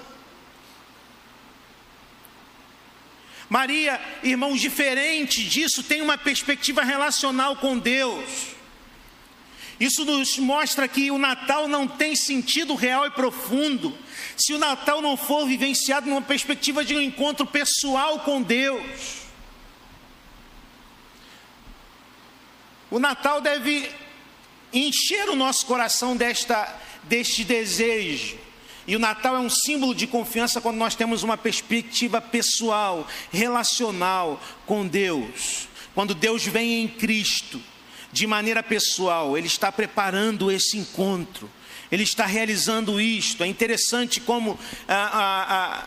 Maria, 3.48 3.98
irmãos, 4.22 4.60
diferente 4.60 5.42
disso, 5.42 5.82
tem 5.82 6.02
uma 6.02 6.18
perspectiva 6.18 6.84
relacional 6.84 7.56
com 7.56 7.78
Deus. 7.78 8.58
Isso 9.80 10.04
nos 10.04 10.38
mostra 10.38 10.87
que 10.87 11.10
o 11.10 11.18
Natal 11.18 11.66
não 11.66 11.87
tem 11.87 12.14
sentido 12.14 12.75
real 12.75 13.06
e 13.06 13.10
profundo 13.10 13.96
se 14.38 14.52
o 14.54 14.59
Natal 14.59 15.02
não 15.02 15.16
for 15.16 15.47
vivenciado 15.47 16.09
numa 16.09 16.23
perspectiva 16.23 16.85
de 16.85 16.95
um 16.95 17.00
encontro 17.00 17.45
pessoal 17.47 18.21
com 18.21 18.40
Deus. 18.40 19.23
O 22.90 22.99
Natal 22.99 23.40
deve 23.40 23.90
encher 24.73 25.28
o 25.28 25.37
nosso 25.37 25.66
coração 25.66 26.16
desta, 26.16 26.75
deste 27.04 27.45
desejo 27.45 28.38
e 28.88 28.97
o 28.97 28.99
Natal 28.99 29.37
é 29.37 29.38
um 29.38 29.50
símbolo 29.50 29.95
de 29.95 30.07
confiança 30.07 30.62
quando 30.62 30.78
nós 30.78 30.95
temos 30.95 31.23
uma 31.23 31.37
perspectiva 31.37 32.23
pessoal, 32.23 33.07
relacional 33.30 34.42
com 34.64 34.87
Deus. 34.87 35.68
Quando 35.95 36.14
Deus 36.14 36.47
vem 36.47 36.85
em 36.85 36.88
Cristo, 36.88 37.61
de 38.11 38.26
maneira 38.26 38.62
pessoal, 38.62 39.37
Ele 39.37 39.47
está 39.47 39.71
preparando 39.71 40.50
esse 40.50 40.78
encontro, 40.78 41.50
Ele 41.90 42.02
está 42.02 42.26
realizando 42.26 43.00
isto. 43.00 43.42
É 43.42 43.47
interessante 43.47 44.21
como 44.21 44.59
ah, 44.87 45.11
ah, 45.12 45.87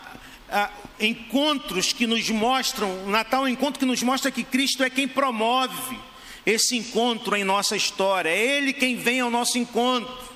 ah, 0.50 0.70
encontros 1.00 1.92
que 1.92 2.06
nos 2.06 2.28
mostram, 2.30 3.04
o 3.04 3.10
Natal 3.10 3.42
é 3.42 3.50
um 3.50 3.52
encontro 3.52 3.78
que 3.78 3.86
nos 3.86 4.02
mostra 4.02 4.30
que 4.30 4.44
Cristo 4.44 4.82
é 4.82 4.90
quem 4.90 5.08
promove 5.08 5.98
esse 6.44 6.76
encontro 6.76 7.36
em 7.36 7.44
nossa 7.44 7.76
história, 7.76 8.28
é 8.28 8.56
Ele 8.56 8.72
quem 8.72 8.96
vem 8.96 9.20
ao 9.20 9.30
nosso 9.30 9.58
encontro. 9.58 10.32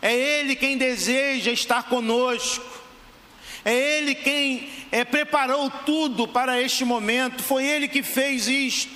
É 0.00 0.12
Ele 0.12 0.56
quem 0.56 0.76
deseja 0.76 1.52
estar 1.52 1.84
conosco. 1.84 2.82
É 3.64 3.72
Ele 3.98 4.16
quem 4.16 4.68
é, 4.90 5.04
preparou 5.04 5.70
tudo 5.70 6.26
para 6.26 6.60
este 6.60 6.84
momento. 6.84 7.40
Foi 7.40 7.64
Ele 7.64 7.86
que 7.86 8.02
fez 8.02 8.48
isto. 8.48 8.90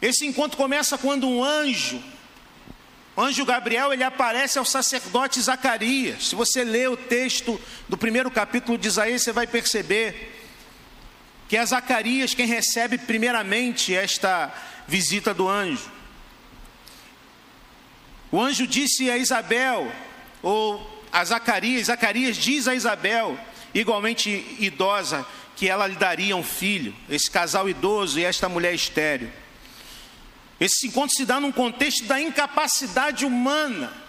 Esse 0.00 0.26
encontro 0.26 0.56
começa 0.56 0.96
quando 0.96 1.28
um 1.28 1.44
anjo, 1.44 2.02
anjo 3.22 3.44
Gabriel, 3.44 3.92
ele 3.92 4.04
aparece 4.04 4.58
ao 4.58 4.64
sacerdote 4.64 5.40
Zacarias. 5.40 6.28
Se 6.28 6.34
você 6.34 6.62
ler 6.62 6.88
o 6.88 6.96
texto 6.96 7.60
do 7.88 7.96
primeiro 7.96 8.30
capítulo 8.30 8.78
de 8.78 8.88
Isaías, 8.88 9.22
você 9.22 9.32
vai 9.32 9.46
perceber 9.46 10.36
que 11.48 11.56
é 11.56 11.66
Zacarias 11.66 12.34
quem 12.34 12.46
recebe 12.46 12.96
primeiramente 12.98 13.94
esta 13.94 14.54
visita 14.86 15.34
do 15.34 15.48
anjo. 15.48 15.90
O 18.30 18.40
anjo 18.40 18.66
disse 18.66 19.10
a 19.10 19.18
Isabel, 19.18 19.92
ou 20.40 21.04
a 21.10 21.24
Zacarias, 21.24 21.86
Zacarias 21.86 22.36
diz 22.36 22.68
a 22.68 22.74
Isabel, 22.74 23.36
igualmente 23.74 24.56
idosa, 24.60 25.26
que 25.56 25.68
ela 25.68 25.86
lhe 25.86 25.96
daria 25.96 26.36
um 26.36 26.44
filho, 26.44 26.94
esse 27.08 27.30
casal 27.30 27.68
idoso 27.68 28.20
e 28.20 28.24
esta 28.24 28.48
mulher 28.48 28.72
estéril. 28.72 29.30
Esse 30.60 30.86
encontro 30.86 31.16
se 31.16 31.24
dá 31.24 31.40
num 31.40 31.50
contexto 31.50 32.04
da 32.04 32.20
incapacidade 32.20 33.24
humana. 33.24 34.00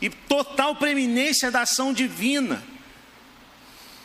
e 0.00 0.10
total 0.10 0.76
preeminência 0.76 1.50
da 1.50 1.62
ação 1.62 1.92
divina. 1.92 2.62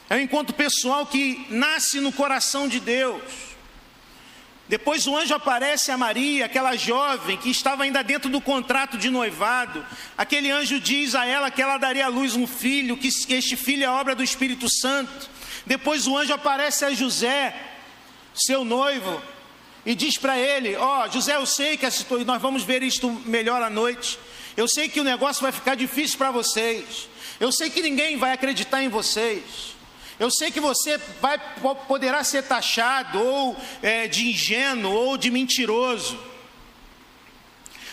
É 0.09 0.15
um 0.15 0.19
encontro 0.19 0.53
pessoal 0.53 1.05
que 1.05 1.45
nasce 1.49 1.99
no 1.99 2.11
coração 2.11 2.67
de 2.67 2.79
Deus. 2.79 3.21
Depois 4.67 5.05
o 5.05 5.15
anjo 5.15 5.33
aparece 5.33 5.91
a 5.91 5.97
Maria, 5.97 6.45
aquela 6.45 6.77
jovem 6.77 7.37
que 7.37 7.49
estava 7.49 7.83
ainda 7.83 8.01
dentro 8.03 8.29
do 8.29 8.39
contrato 8.39 8.97
de 8.97 9.09
noivado. 9.09 9.85
Aquele 10.17 10.49
anjo 10.49 10.79
diz 10.79 11.13
a 11.13 11.25
ela 11.25 11.51
que 11.51 11.61
ela 11.61 11.77
daria 11.77 12.05
à 12.05 12.09
luz 12.09 12.35
um 12.35 12.47
filho, 12.47 12.95
que 12.95 13.07
este 13.07 13.57
filho 13.57 13.83
é 13.83 13.89
obra 13.89 14.15
do 14.15 14.23
Espírito 14.23 14.69
Santo. 14.69 15.29
Depois 15.65 16.07
o 16.07 16.17
anjo 16.17 16.33
aparece 16.33 16.85
a 16.85 16.93
José, 16.93 17.55
seu 18.33 18.63
noivo, 18.63 19.21
e 19.85 19.95
diz 19.95 20.17
para 20.17 20.37
ele: 20.37 20.75
Ó, 20.75 21.05
oh, 21.05 21.11
José, 21.11 21.35
eu 21.35 21.45
sei 21.45 21.77
que 21.77 21.85
nós 22.25 22.41
vamos 22.41 22.63
ver 22.63 22.83
isto 22.83 23.09
melhor 23.25 23.61
à 23.61 23.69
noite. 23.69 24.17
Eu 24.55 24.67
sei 24.67 24.89
que 24.89 24.99
o 24.99 25.03
negócio 25.03 25.41
vai 25.41 25.51
ficar 25.51 25.75
difícil 25.75 26.17
para 26.17 26.31
vocês. 26.31 27.07
Eu 27.39 27.51
sei 27.51 27.69
que 27.69 27.81
ninguém 27.81 28.17
vai 28.17 28.33
acreditar 28.33 28.83
em 28.83 28.89
vocês. 28.89 29.75
Eu 30.19 30.29
sei 30.29 30.51
que 30.51 30.59
você 30.59 30.99
vai, 31.19 31.39
poderá 31.87 32.23
ser 32.23 32.43
taxado 32.43 33.19
ou 33.19 33.57
é, 33.81 34.07
de 34.07 34.29
ingênuo 34.29 34.91
ou 34.91 35.17
de 35.17 35.31
mentiroso. 35.31 36.19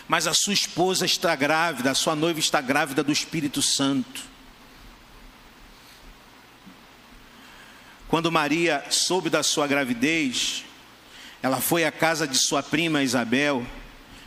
Mas 0.06 0.26
a 0.26 0.34
sua 0.34 0.52
esposa 0.52 1.06
está 1.06 1.34
grávida, 1.34 1.90
a 1.90 1.94
sua 1.94 2.14
noiva 2.14 2.38
está 2.38 2.60
grávida 2.60 3.02
do 3.02 3.12
Espírito 3.12 3.62
Santo. 3.62 4.22
Quando 8.08 8.32
Maria 8.32 8.82
soube 8.88 9.28
da 9.28 9.42
sua 9.42 9.66
gravidez, 9.66 10.64
ela 11.42 11.60
foi 11.60 11.84
à 11.84 11.92
casa 11.92 12.26
de 12.26 12.38
sua 12.38 12.62
prima 12.62 13.02
Isabel, 13.02 13.66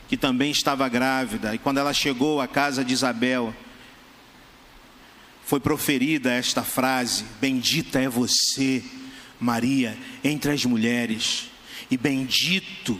que 0.08 0.16
também 0.16 0.52
estava 0.52 0.88
grávida, 0.88 1.56
e 1.56 1.58
quando 1.58 1.80
ela 1.80 1.92
chegou 1.92 2.40
à 2.40 2.48
casa 2.48 2.86
de 2.86 2.94
Isabel, 2.94 3.56
foi 5.44 5.60
proferida 5.60 6.32
esta 6.32 6.64
frase: 6.64 7.26
Bendita 7.42 8.00
é 8.00 8.08
você, 8.08 8.84
Maria, 9.40 9.98
entre 10.24 10.52
as 10.52 10.64
mulheres, 10.64 11.50
e 11.90 11.98
bendito 11.98 13.00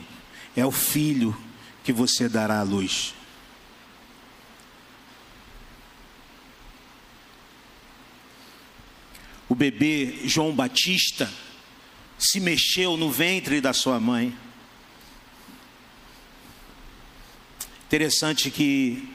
é 0.56 0.66
o 0.66 0.72
filho 0.72 1.36
que 1.84 1.92
você 1.92 2.28
dará 2.28 2.58
à 2.58 2.62
luz. 2.62 3.14
O 9.52 9.54
bebê 9.54 10.20
João 10.24 10.54
Batista 10.54 11.30
se 12.18 12.40
mexeu 12.40 12.96
no 12.96 13.10
ventre 13.10 13.60
da 13.60 13.74
sua 13.74 14.00
mãe. 14.00 14.34
Interessante 17.84 18.50
que 18.50 19.06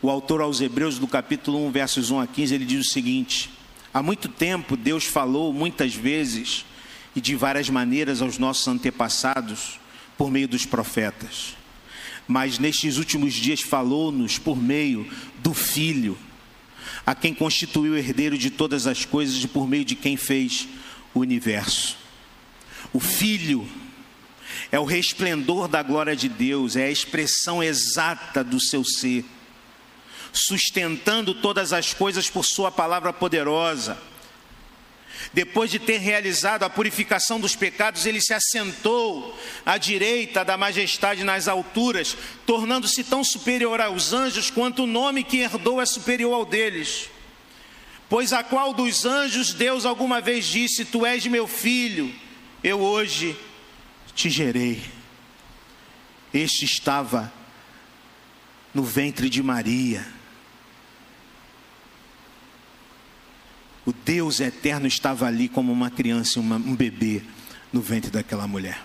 o 0.00 0.08
autor 0.08 0.40
aos 0.40 0.60
Hebreus, 0.60 0.96
do 0.96 1.08
capítulo 1.08 1.66
1, 1.66 1.72
versos 1.72 2.12
1 2.12 2.20
a 2.20 2.26
15, 2.28 2.54
ele 2.54 2.64
diz 2.64 2.86
o 2.86 2.92
seguinte: 2.92 3.50
Há 3.92 4.00
muito 4.00 4.28
tempo 4.28 4.76
Deus 4.76 5.02
falou 5.02 5.52
muitas 5.52 5.92
vezes 5.92 6.64
e 7.16 7.20
de 7.20 7.34
várias 7.34 7.68
maneiras 7.68 8.22
aos 8.22 8.38
nossos 8.38 8.68
antepassados 8.68 9.80
por 10.16 10.30
meio 10.30 10.46
dos 10.46 10.66
profetas. 10.66 11.56
Mas 12.28 12.60
nestes 12.60 12.96
últimos 12.96 13.34
dias 13.34 13.60
falou-nos 13.60 14.38
por 14.38 14.56
meio 14.56 15.04
do 15.42 15.52
Filho, 15.52 16.16
a 17.06 17.14
quem 17.14 17.34
constituiu 17.34 17.92
o 17.92 17.98
herdeiro 17.98 18.38
de 18.38 18.50
todas 18.50 18.86
as 18.86 19.04
coisas 19.04 19.42
e 19.42 19.48
por 19.48 19.68
meio 19.68 19.84
de 19.84 19.94
quem 19.94 20.16
fez 20.16 20.66
o 21.12 21.20
universo. 21.20 21.96
O 22.92 23.00
Filho 23.00 23.68
é 24.70 24.78
o 24.78 24.84
resplendor 24.84 25.68
da 25.68 25.82
glória 25.82 26.16
de 26.16 26.28
Deus, 26.28 26.76
é 26.76 26.84
a 26.84 26.90
expressão 26.90 27.62
exata 27.62 28.42
do 28.42 28.60
seu 28.60 28.84
ser, 28.84 29.24
sustentando 30.32 31.34
todas 31.34 31.72
as 31.72 31.92
coisas 31.92 32.28
por 32.28 32.44
Sua 32.44 32.70
palavra 32.70 33.12
poderosa. 33.12 33.98
Depois 35.32 35.70
de 35.70 35.78
ter 35.78 35.98
realizado 35.98 36.64
a 36.64 36.70
purificação 36.70 37.40
dos 37.40 37.56
pecados, 37.56 38.06
ele 38.06 38.20
se 38.20 38.34
assentou 38.34 39.36
à 39.64 39.78
direita 39.78 40.44
da 40.44 40.56
majestade 40.56 41.24
nas 41.24 41.48
alturas, 41.48 42.16
tornando-se 42.46 43.02
tão 43.04 43.24
superior 43.24 43.80
aos 43.80 44.12
anjos 44.12 44.50
quanto 44.50 44.84
o 44.84 44.86
nome 44.86 45.24
que 45.24 45.38
herdou 45.38 45.80
é 45.80 45.86
superior 45.86 46.34
ao 46.34 46.44
deles. 46.44 47.08
Pois 48.08 48.32
a 48.32 48.44
qual 48.44 48.72
dos 48.72 49.04
anjos 49.04 49.52
Deus 49.52 49.84
alguma 49.84 50.20
vez 50.20 50.46
disse: 50.46 50.84
Tu 50.84 51.04
és 51.04 51.26
meu 51.26 51.46
filho, 51.46 52.14
eu 52.62 52.80
hoje 52.80 53.36
te 54.14 54.28
gerei. 54.30 54.82
Este 56.32 56.64
estava 56.64 57.32
no 58.72 58.82
ventre 58.82 59.30
de 59.30 59.42
Maria. 59.42 60.13
O 63.86 63.92
Deus 63.92 64.40
eterno 64.40 64.86
estava 64.86 65.26
ali 65.26 65.48
como 65.48 65.70
uma 65.70 65.90
criança, 65.90 66.40
uma, 66.40 66.56
um 66.56 66.74
bebê 66.74 67.22
no 67.72 67.82
ventre 67.82 68.10
daquela 68.10 68.46
mulher. 68.46 68.82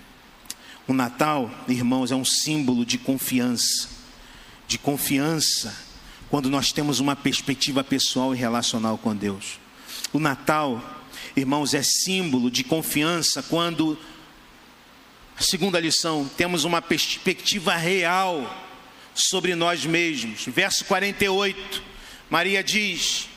O 0.88 0.94
Natal, 0.94 1.50
irmãos, 1.68 2.12
é 2.12 2.16
um 2.16 2.26
símbolo 2.26 2.86
de 2.86 2.98
confiança, 2.98 3.88
de 4.68 4.78
confiança 4.78 5.74
quando 6.30 6.50
nós 6.50 6.72
temos 6.72 7.00
uma 7.00 7.16
perspectiva 7.16 7.84
pessoal 7.84 8.36
e 8.36 8.38
relacional 8.38 8.98
com 8.98 9.16
Deus. 9.16 9.60
O 10.12 10.20
Natal, 10.20 10.84
irmãos, 11.36 11.74
é 11.74 11.82
símbolo 11.82 12.52
de 12.52 12.64
confiança 12.64 13.42
quando, 13.44 13.98
segunda 15.40 15.80
lição, 15.80 16.30
temos 16.36 16.66
uma 16.66 16.82
perspectiva 16.82 17.76
real 17.76 18.68
sobre 19.14 19.56
nós 19.56 19.86
mesmos. 19.86 20.46
Verso 20.48 20.84
48, 20.86 21.84
Maria 22.30 22.64
diz: 22.64 23.29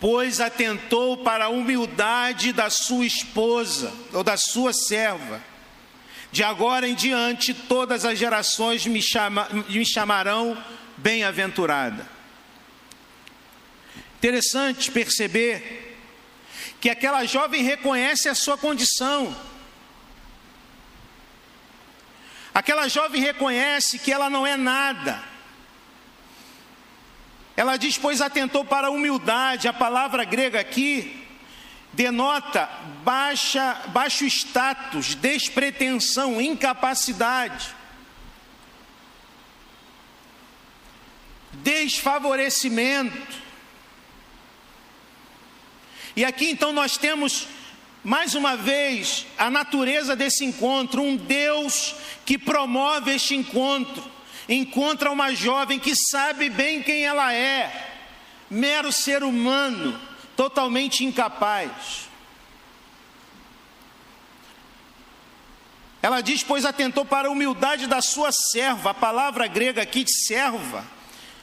Pois 0.00 0.40
atentou 0.40 1.18
para 1.18 1.46
a 1.46 1.48
humildade 1.48 2.52
da 2.52 2.70
sua 2.70 3.04
esposa 3.04 3.92
ou 4.12 4.22
da 4.22 4.36
sua 4.36 4.72
serva. 4.72 5.42
De 6.30 6.44
agora 6.44 6.86
em 6.86 6.94
diante, 6.94 7.52
todas 7.52 8.04
as 8.04 8.18
gerações 8.18 8.86
me, 8.86 9.02
chama, 9.02 9.48
me 9.68 9.84
chamarão 9.84 10.62
bem-aventurada. 10.96 12.08
Interessante 14.18 14.90
perceber 14.90 15.96
que 16.80 16.90
aquela 16.90 17.24
jovem 17.24 17.62
reconhece 17.62 18.28
a 18.28 18.34
sua 18.34 18.58
condição. 18.58 19.34
Aquela 22.52 22.88
jovem 22.88 23.20
reconhece 23.20 23.98
que 23.98 24.12
ela 24.12 24.28
não 24.28 24.46
é 24.46 24.56
nada. 24.56 25.22
Ela 27.58 27.76
diz, 27.76 27.98
pois 27.98 28.20
atentou 28.20 28.64
para 28.64 28.86
a 28.86 28.90
humildade. 28.90 29.66
A 29.66 29.72
palavra 29.72 30.22
grega 30.22 30.60
aqui 30.60 31.26
denota 31.92 32.70
baixa, 33.02 33.82
baixo 33.88 34.24
status, 34.26 35.16
despretensão, 35.16 36.40
incapacidade, 36.40 37.74
desfavorecimento. 41.54 43.36
E 46.14 46.24
aqui 46.24 46.50
então 46.50 46.72
nós 46.72 46.96
temos 46.96 47.48
mais 48.04 48.36
uma 48.36 48.56
vez 48.56 49.26
a 49.36 49.50
natureza 49.50 50.14
desse 50.14 50.44
encontro, 50.44 51.02
um 51.02 51.16
Deus 51.16 51.96
que 52.24 52.38
promove 52.38 53.16
este 53.16 53.34
encontro. 53.34 54.17
Encontra 54.48 55.10
uma 55.10 55.34
jovem 55.34 55.78
que 55.78 55.94
sabe 55.94 56.48
bem 56.48 56.82
quem 56.82 57.04
ela 57.04 57.32
é, 57.34 57.92
mero 58.48 58.90
ser 58.90 59.22
humano, 59.22 60.00
totalmente 60.36 61.04
incapaz. 61.04 62.08
Ela 66.00 66.20
diz, 66.20 66.42
pois 66.42 66.64
atentou 66.64 67.04
para 67.04 67.28
a 67.28 67.30
humildade 67.30 67.86
da 67.86 68.00
sua 68.00 68.30
serva. 68.32 68.90
A 68.90 68.94
palavra 68.94 69.46
grega 69.46 69.82
aqui 69.82 70.04
de 70.04 70.26
serva 70.26 70.84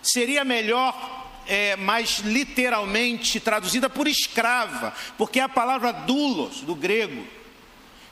seria 0.02 0.44
melhor 0.44 1.26
é, 1.48 1.76
mais 1.76 2.20
literalmente 2.20 3.40
traduzida 3.40 3.90
por 3.90 4.08
escrava, 4.08 4.94
porque 5.18 5.40
é 5.40 5.44
a 5.44 5.50
palavra 5.50 5.92
doulos, 5.92 6.62
do 6.62 6.76
grego, 6.76 7.26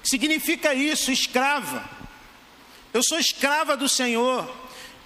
significa 0.04 0.74
isso, 0.74 1.12
escrava. 1.12 1.84
Eu 2.94 3.02
sou 3.04 3.18
escrava 3.18 3.76
do 3.76 3.90
Senhor. 3.90 4.63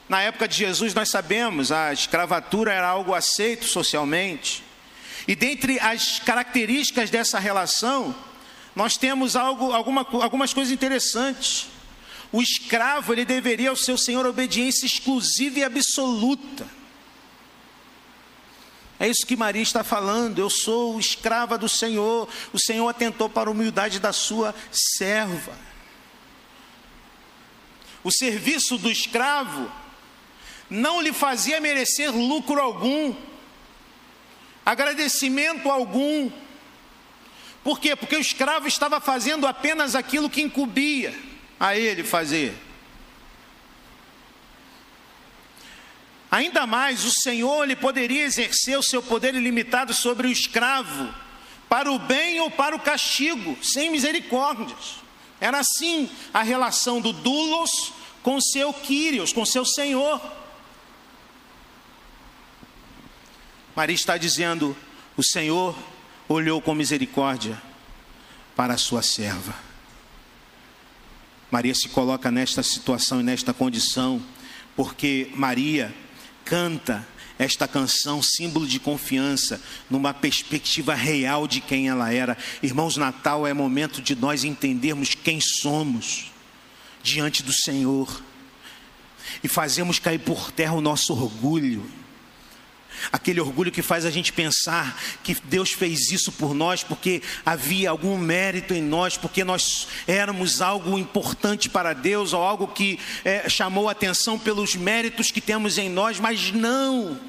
Na 0.09 0.21
época 0.21 0.47
de 0.47 0.55
Jesus, 0.55 0.93
nós 0.93 1.09
sabemos, 1.09 1.71
a 1.71 1.91
escravatura 1.91 2.73
era 2.73 2.87
algo 2.87 3.13
aceito 3.13 3.65
socialmente. 3.65 4.63
E 5.27 5.35
dentre 5.35 5.79
as 5.79 6.19
características 6.19 7.09
dessa 7.09 7.37
relação, 7.39 8.15
nós 8.73 8.95
temos 8.95 9.35
algo, 9.35 9.73
alguma, 9.73 10.07
algumas 10.23 10.53
coisas 10.53 10.71
interessantes. 10.71 11.67
O 12.31 12.41
escravo, 12.41 13.11
ele 13.11 13.25
deveria 13.25 13.69
ao 13.69 13.75
seu 13.75 13.97
senhor 13.97 14.25
obediência 14.25 14.85
exclusiva 14.85 15.59
e 15.59 15.63
absoluta. 15.63 16.65
É 18.99 19.07
isso 19.07 19.25
que 19.27 19.35
Maria 19.35 19.61
está 19.61 19.83
falando. 19.83 20.39
Eu 20.39 20.49
sou 20.49 20.99
escrava 20.99 21.57
do 21.57 21.69
Senhor. 21.69 22.27
O 22.51 22.59
Senhor 22.59 22.87
atentou 22.87 23.29
para 23.29 23.49
a 23.49 23.51
humildade 23.51 23.99
da 23.99 24.11
sua 24.11 24.55
serva. 24.71 25.53
O 28.03 28.11
serviço 28.11 28.77
do 28.77 28.89
escravo 28.89 29.69
não 30.69 31.01
lhe 31.01 31.13
fazia 31.13 31.59
merecer 31.61 32.11
lucro 32.13 32.59
algum, 32.59 33.15
agradecimento 34.65 35.69
algum. 35.69 36.29
Por 37.63 37.79
quê? 37.79 37.95
Porque 37.95 38.15
o 38.15 38.21
escravo 38.21 38.67
estava 38.67 38.99
fazendo 38.99 39.47
apenas 39.47 39.95
aquilo 39.95 40.29
que 40.29 40.41
incumbia 40.41 41.13
a 41.59 41.77
ele 41.77 42.03
fazer. 42.03 42.55
Ainda 46.29 46.67
mais, 46.67 47.05
o 47.05 47.11
Senhor 47.11 47.63
ele 47.63 47.75
poderia 47.75 48.23
exercer 48.23 48.77
o 48.77 48.83
seu 48.83 49.01
poder 49.01 49.33
ilimitado 49.33 49.93
sobre 49.93 50.27
o 50.27 50.31
escravo, 50.31 51.13
para 51.69 51.91
o 51.91 51.99
bem 51.99 52.39
ou 52.39 52.51
para 52.51 52.75
o 52.75 52.79
castigo, 52.79 53.57
sem 53.61 53.89
misericórdias. 53.89 54.95
Era 55.39 55.59
assim 55.59 56.09
a 56.33 56.41
relação 56.41 56.99
do 56.99 57.13
dulos 57.13 57.93
com 58.23 58.41
seu 58.41 58.73
Quírios, 58.73 59.31
com 59.31 59.45
seu 59.45 59.65
Senhor. 59.65 60.21
Maria 63.77 63.93
está 63.93 64.17
dizendo: 64.17 64.75
o 65.15 65.23
Senhor 65.23 65.77
olhou 66.27 66.59
com 66.59 66.73
misericórdia 66.73 67.61
para 68.55 68.73
a 68.73 68.77
sua 68.77 69.03
serva. 69.03 69.53
Maria 71.51 71.75
se 71.75 71.87
coloca 71.89 72.31
nesta 72.31 72.63
situação 72.63 73.19
e 73.19 73.23
nesta 73.23 73.53
condição, 73.53 74.19
porque 74.75 75.29
Maria 75.35 75.93
canta 76.43 77.07
esta 77.37 77.67
canção, 77.67 78.19
símbolo 78.19 78.65
de 78.65 78.79
confiança, 78.79 79.61
numa 79.91 80.11
perspectiva 80.11 80.95
real 80.95 81.47
de 81.47 81.61
quem 81.61 81.87
ela 81.87 82.11
era. 82.11 82.35
Irmãos, 82.63 82.97
Natal 82.97 83.45
é 83.45 83.53
momento 83.53 84.01
de 84.01 84.15
nós 84.15 84.43
entendermos 84.43 85.13
quem 85.13 85.39
somos 85.39 86.31
diante 87.03 87.43
do 87.43 87.53
Senhor 87.53 88.23
e 89.43 89.47
fazemos 89.47 89.99
cair 89.99 90.17
por 90.17 90.51
terra 90.51 90.73
o 90.73 90.81
nosso 90.81 91.13
orgulho 91.13 91.87
Aquele 93.11 93.39
orgulho 93.39 93.71
que 93.71 93.81
faz 93.81 94.05
a 94.05 94.11
gente 94.11 94.33
pensar 94.33 94.99
que 95.23 95.35
Deus 95.43 95.71
fez 95.71 96.11
isso 96.11 96.31
por 96.31 96.53
nós 96.53 96.83
porque 96.83 97.21
havia 97.45 97.89
algum 97.89 98.17
mérito 98.17 98.73
em 98.73 98.81
nós, 98.81 99.17
porque 99.17 99.43
nós 99.43 99.87
éramos 100.07 100.61
algo 100.61 100.97
importante 100.97 101.69
para 101.69 101.93
Deus 101.93 102.33
ou 102.33 102.41
algo 102.41 102.67
que 102.67 102.99
é, 103.23 103.47
chamou 103.49 103.89
atenção 103.89 104.37
pelos 104.37 104.75
méritos 104.75 105.31
que 105.31 105.41
temos 105.41 105.77
em 105.77 105.89
nós, 105.89 106.19
mas 106.19 106.51
não. 106.51 107.19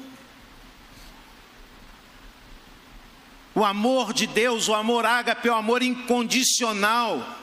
O 3.53 3.65
amor 3.65 4.13
de 4.13 4.25
Deus, 4.25 4.69
o 4.69 4.73
amor 4.73 5.05
ágape, 5.05 5.49
é 5.49 5.51
o 5.51 5.55
amor 5.55 5.81
incondicional. 5.83 7.37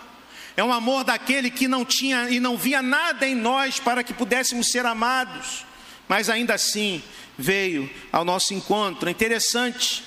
É 0.57 0.65
um 0.65 0.73
amor 0.73 1.05
daquele 1.05 1.51
que 1.51 1.69
não 1.69 1.85
tinha 1.85 2.31
e 2.31 2.41
não 2.41 2.57
via 2.57 2.81
nada 2.81 3.29
em 3.29 3.35
nós 3.35 3.79
para 3.79 4.03
que 4.03 4.15
pudéssemos 4.15 4.71
ser 4.71 4.87
amados, 4.87 5.66
mas 6.09 6.29
ainda 6.29 6.55
assim 6.55 7.03
veio 7.37 7.91
ao 8.13 8.25
nosso 8.25 8.55
encontro. 8.55 9.09
É 9.09 9.13
interessante 9.13 10.05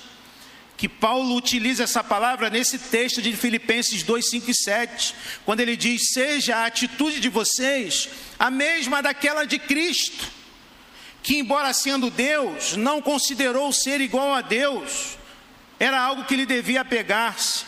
que 0.79 0.87
Paulo 0.87 1.35
utiliza 1.35 1.83
essa 1.83 2.01
palavra 2.01 2.49
nesse 2.49 2.79
texto 2.79 3.21
de 3.21 3.35
Filipenses 3.35 4.01
2, 4.01 4.29
5 4.29 4.49
e 4.49 4.55
7, 4.55 5.13
quando 5.45 5.59
ele 5.59 5.75
diz: 5.75 6.13
Seja 6.13 6.55
a 6.55 6.65
atitude 6.67 7.19
de 7.19 7.27
vocês 7.27 8.07
a 8.39 8.49
mesma 8.49 9.01
daquela 9.01 9.43
de 9.43 9.59
Cristo, 9.59 10.25
que, 11.21 11.37
embora 11.37 11.73
sendo 11.73 12.09
Deus, 12.09 12.77
não 12.77 13.01
considerou 13.01 13.73
ser 13.73 13.99
igual 13.99 14.33
a 14.33 14.39
Deus, 14.39 15.17
era 15.77 15.99
algo 15.99 16.23
que 16.23 16.37
lhe 16.37 16.45
devia 16.45 16.85
pegar-se, 16.85 17.65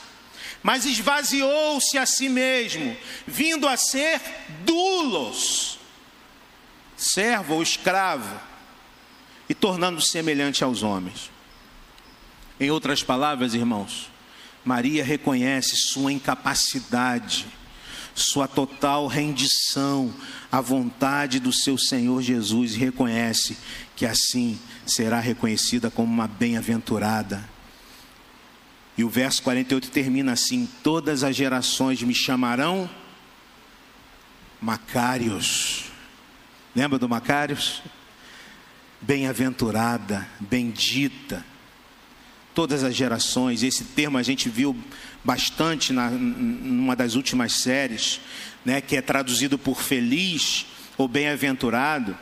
mas 0.63 0.85
esvaziou-se 0.85 1.97
a 1.97 2.05
si 2.05 2.29
mesmo, 2.29 2.95
vindo 3.27 3.67
a 3.67 3.75
ser 3.75 4.21
dulos, 4.63 5.80
servo 7.01 7.55
ou 7.55 7.63
escravo 7.63 8.39
e 9.49 9.55
tornando-se 9.55 10.09
semelhante 10.09 10.63
aos 10.63 10.83
homens. 10.83 11.31
Em 12.59 12.69
outras 12.69 13.01
palavras, 13.01 13.55
irmãos, 13.55 14.11
Maria 14.63 15.03
reconhece 15.03 15.75
sua 15.75 16.13
incapacidade, 16.13 17.47
sua 18.13 18.47
total 18.47 19.07
rendição 19.07 20.13
à 20.51 20.61
vontade 20.61 21.39
do 21.39 21.51
seu 21.51 21.75
Senhor 21.77 22.21
Jesus 22.21 22.75
e 22.75 22.77
reconhece 22.77 23.57
que 23.95 24.05
assim 24.05 24.59
será 24.85 25.19
reconhecida 25.19 25.89
como 25.89 26.13
uma 26.13 26.27
bem-aventurada. 26.27 27.49
E 28.95 29.03
o 29.03 29.09
verso 29.09 29.41
48 29.41 29.89
termina 29.89 30.33
assim: 30.33 30.69
Todas 30.83 31.23
as 31.23 31.35
gerações 31.35 32.03
me 32.03 32.13
chamarão 32.13 32.87
Macários. 34.61 35.80
Lembra 36.75 36.97
do 36.97 37.09
Macários? 37.09 37.81
bem-aventurada, 39.01 40.27
bendita. 40.39 41.43
Todas 42.53 42.83
as 42.83 42.95
gerações, 42.95 43.63
esse 43.63 43.83
termo 43.83 44.17
a 44.17 44.23
gente 44.23 44.47
viu 44.47 44.77
bastante 45.23 45.91
na, 45.91 46.09
numa 46.09 46.95
das 46.95 47.15
últimas 47.15 47.53
séries, 47.53 48.21
né, 48.63 48.79
que 48.79 48.95
é 48.95 49.01
traduzido 49.01 49.57
por 49.57 49.81
feliz 49.81 50.65
ou 50.97 51.07
bem-aventurado, 51.07 52.15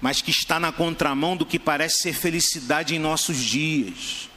mas 0.00 0.22
que 0.22 0.30
está 0.30 0.60
na 0.60 0.70
contramão 0.70 1.36
do 1.36 1.46
que 1.46 1.58
parece 1.58 2.02
ser 2.02 2.12
felicidade 2.12 2.94
em 2.94 2.98
nossos 2.98 3.38
dias. 3.38 4.28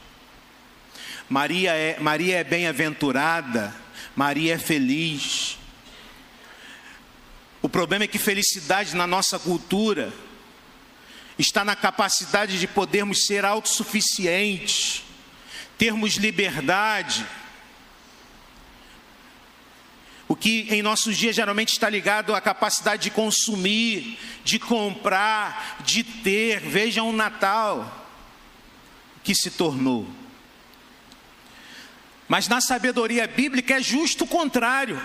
Maria 1.28 1.72
é, 1.72 2.00
Maria 2.00 2.38
é 2.38 2.44
bem-aventurada, 2.44 3.72
Maria 4.16 4.54
é 4.54 4.58
feliz. 4.58 5.58
O 7.62 7.68
problema 7.68 8.04
é 8.04 8.08
que 8.08 8.18
felicidade 8.18 8.96
na 8.96 9.06
nossa 9.06 9.38
cultura 9.38 10.12
está 11.38 11.64
na 11.64 11.76
capacidade 11.76 12.58
de 12.58 12.66
podermos 12.66 13.24
ser 13.24 13.44
autossuficientes, 13.44 15.04
termos 15.78 16.14
liberdade. 16.14 17.24
O 20.26 20.34
que 20.34 20.66
em 20.70 20.82
nossos 20.82 21.16
dias 21.16 21.36
geralmente 21.36 21.72
está 21.72 21.88
ligado 21.88 22.34
à 22.34 22.40
capacidade 22.40 23.04
de 23.04 23.10
consumir, 23.10 24.18
de 24.42 24.58
comprar, 24.58 25.76
de 25.84 26.02
ter. 26.02 26.58
Vejam 26.60 27.08
o 27.10 27.12
Natal 27.12 28.08
que 29.22 29.36
se 29.36 29.52
tornou. 29.52 30.08
Mas 32.26 32.48
na 32.48 32.60
sabedoria 32.60 33.26
bíblica 33.28 33.74
é 33.74 33.82
justo 33.82 34.24
o 34.24 34.26
contrário. 34.26 35.00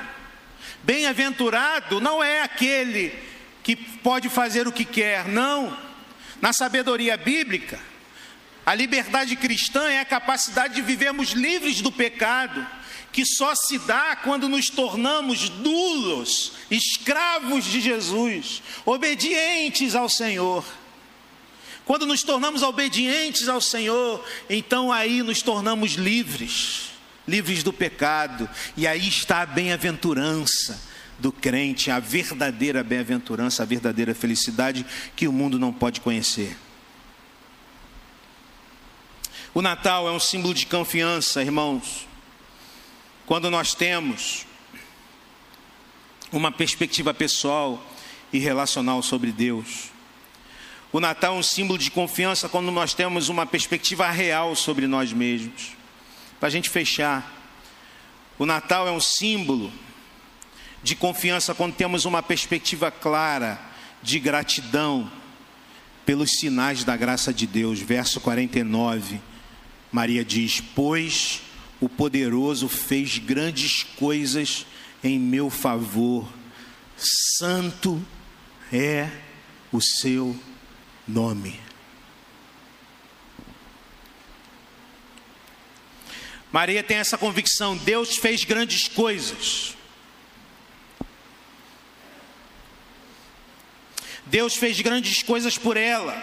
Bem-aventurado 0.88 2.00
não 2.00 2.24
é 2.24 2.42
aquele 2.42 3.14
que 3.62 3.76
pode 3.76 4.30
fazer 4.30 4.70
o 4.70 4.72
que 4.72 4.86
quer, 4.86 5.28
não. 5.28 5.78
Na 6.40 6.54
sabedoria 6.54 7.18
bíblica, 7.18 7.78
a 8.66 8.74
liberdade 8.74 9.36
cristã 9.36 9.90
é 9.90 10.00
a 10.00 10.06
capacidade 10.06 10.76
de 10.76 10.82
vivermos 10.82 11.32
livres 11.32 11.82
do 11.82 11.92
pecado, 11.92 12.66
que 13.12 13.26
só 13.26 13.54
se 13.54 13.78
dá 13.80 14.16
quando 14.16 14.48
nos 14.48 14.68
tornamos 14.68 15.50
dulos, 15.50 16.54
escravos 16.72 17.66
de 17.66 17.82
Jesus, 17.82 18.64
obedientes 18.86 19.94
ao 19.94 20.08
Senhor. 20.08 20.64
Quando 21.84 22.06
nos 22.06 22.24
tornamos 22.24 22.64
obedientes 22.64 23.50
ao 23.50 23.60
Senhor, 23.60 24.26
então 24.50 24.90
aí 24.90 25.22
nos 25.22 25.42
tornamos 25.42 25.96
livres, 25.96 26.92
livres 27.28 27.64
do 27.64 27.74
pecado, 27.74 28.50
e 28.76 28.88
aí 28.88 29.08
está 29.08 29.42
a 29.42 29.46
bem-aventurança 29.46 30.82
do 31.20 31.32
crente, 31.32 31.90
a 31.90 32.00
verdadeira 32.00 32.84
bem-aventurança, 32.84 33.64
a 33.64 33.66
verdadeira 33.66 34.14
felicidade 34.14 34.86
que 35.16 35.28
o 35.28 35.34
mundo 35.34 35.60
não 35.60 35.74
pode 35.74 36.02
conhecer. 36.02 36.56
O 39.54 39.62
Natal 39.62 40.08
é 40.08 40.12
um 40.12 40.20
símbolo 40.20 40.54
de 40.54 40.66
confiança, 40.68 41.42
irmãos. 41.42 42.08
Quando 43.26 43.50
nós 43.50 43.74
temos 43.74 44.46
uma 46.32 46.52
perspectiva 46.52 47.14
pessoal 47.14 47.84
e 48.32 48.40
relacional 48.40 49.02
sobre 49.02 49.32
Deus. 49.32 49.90
O 50.92 51.00
Natal 51.00 51.36
é 51.36 51.40
um 51.40 51.44
símbolo 51.44 51.80
de 51.80 51.90
confiança 51.92 52.50
quando 52.50 52.72
nós 52.72 52.94
temos 52.94 53.30
uma 53.30 53.46
perspectiva 53.46 54.10
real 54.10 54.56
sobre 54.56 54.88
nós 54.88 55.14
mesmos. 55.14 55.77
Para 56.40 56.48
a 56.48 56.52
gente 56.52 56.70
fechar, 56.70 57.34
o 58.38 58.46
Natal 58.46 58.88
é 58.88 58.92
um 58.92 59.00
símbolo 59.00 59.72
de 60.84 60.96
confiança 60.96 61.56
quando 61.56 61.76
temos 61.76 62.06
uma 62.06 62.22
perspectiva 62.22 62.92
clara 62.92 63.60
de 64.04 64.20
gratidão 64.20 65.12
pelos 66.06 66.32
sinais 66.40 66.84
da 66.84 66.96
graça 66.96 67.34
de 67.34 67.48
Deus. 67.48 67.80
Verso 67.80 68.22
49, 68.22 69.20
Maria 69.92 70.24
diz: 70.24 70.62
Pois 70.62 71.42
o 71.82 71.90
poderoso 71.90 72.70
fez 72.70 73.18
grandes 73.18 73.84
coisas 73.84 74.66
em 75.04 75.20
meu 75.20 75.50
favor, 75.50 76.28
santo 76.96 78.02
é 78.72 79.10
o 79.72 79.82
seu 79.82 80.36
nome. 81.08 81.67
Maria 86.52 86.84
tem 86.84 86.98
essa 86.98 87.18
convicção: 87.18 87.76
Deus 87.78 88.18
fez 88.18 88.44
grandes 88.44 88.88
coisas. 88.88 89.76
Deus 94.26 94.56
fez 94.56 94.80
grandes 94.82 95.24
coisas 95.24 95.58
por 95.58 95.78
ela. 95.78 96.22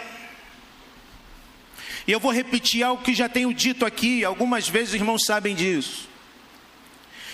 E 2.07 2.11
eu 2.11 2.19
vou 2.19 2.31
repetir 2.31 2.83
algo 2.83 3.03
que 3.03 3.15
já 3.15 3.27
tenho 3.27 3.51
dito 3.53 3.85
aqui, 3.85 4.23
algumas 4.23 4.69
vezes 4.69 4.89
os 4.89 4.95
irmãos 4.95 5.25
sabem 5.25 5.55
disso. 5.55 6.07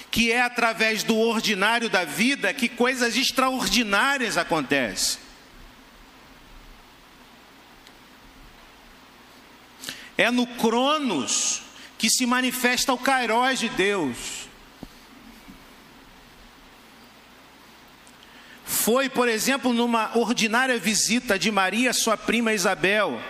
Que 0.09 0.31
é 0.31 0.41
através 0.41 1.03
do 1.03 1.17
ordinário 1.17 1.89
da 1.89 2.05
vida 2.05 2.53
que 2.53 2.69
coisas 2.69 3.17
extraordinárias 3.17 4.37
acontecem. 4.37 5.19
É 10.17 10.29
no 10.29 10.45
Cronos 10.45 11.63
que 12.01 12.09
se 12.09 12.25
manifesta 12.25 12.91
o 12.91 12.97
Cairós 12.97 13.59
de 13.59 13.69
Deus. 13.69 14.49
Foi, 18.65 19.07
por 19.07 19.29
exemplo, 19.29 19.71
numa 19.71 20.17
ordinária 20.17 20.79
visita 20.79 21.37
de 21.37 21.51
Maria, 21.51 21.93
sua 21.93 22.17
prima 22.17 22.53
Isabel, 22.53 23.21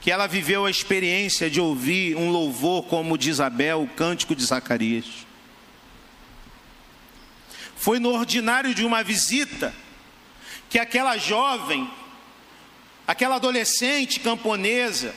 que 0.00 0.10
ela 0.10 0.26
viveu 0.26 0.64
a 0.64 0.70
experiência 0.70 1.50
de 1.50 1.60
ouvir 1.60 2.16
um 2.16 2.30
louvor 2.30 2.84
como 2.84 3.18
de 3.18 3.28
Isabel, 3.28 3.82
o 3.82 3.88
cântico 3.88 4.34
de 4.34 4.42
Zacarias. 4.42 5.04
Foi 7.76 7.98
no 7.98 8.14
ordinário 8.14 8.74
de 8.74 8.82
uma 8.82 9.04
visita 9.04 9.74
que 10.70 10.78
aquela 10.78 11.18
jovem, 11.18 11.86
aquela 13.06 13.34
adolescente 13.34 14.20
camponesa, 14.20 15.14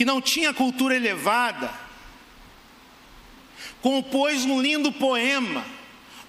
que 0.00 0.04
não 0.06 0.18
tinha 0.18 0.54
cultura 0.54 0.96
elevada, 0.96 1.70
compôs 3.82 4.46
um 4.46 4.58
lindo 4.58 4.90
poema, 4.90 5.62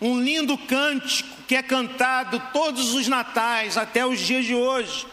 um 0.02 0.20
lindo 0.20 0.58
cântico 0.58 1.30
que 1.48 1.56
é 1.56 1.64
cantado 1.64 2.38
todos 2.52 2.94
os 2.94 3.08
natais 3.08 3.78
até 3.78 4.06
os 4.06 4.20
dias 4.20 4.44
de 4.44 4.54
hoje. 4.54 5.08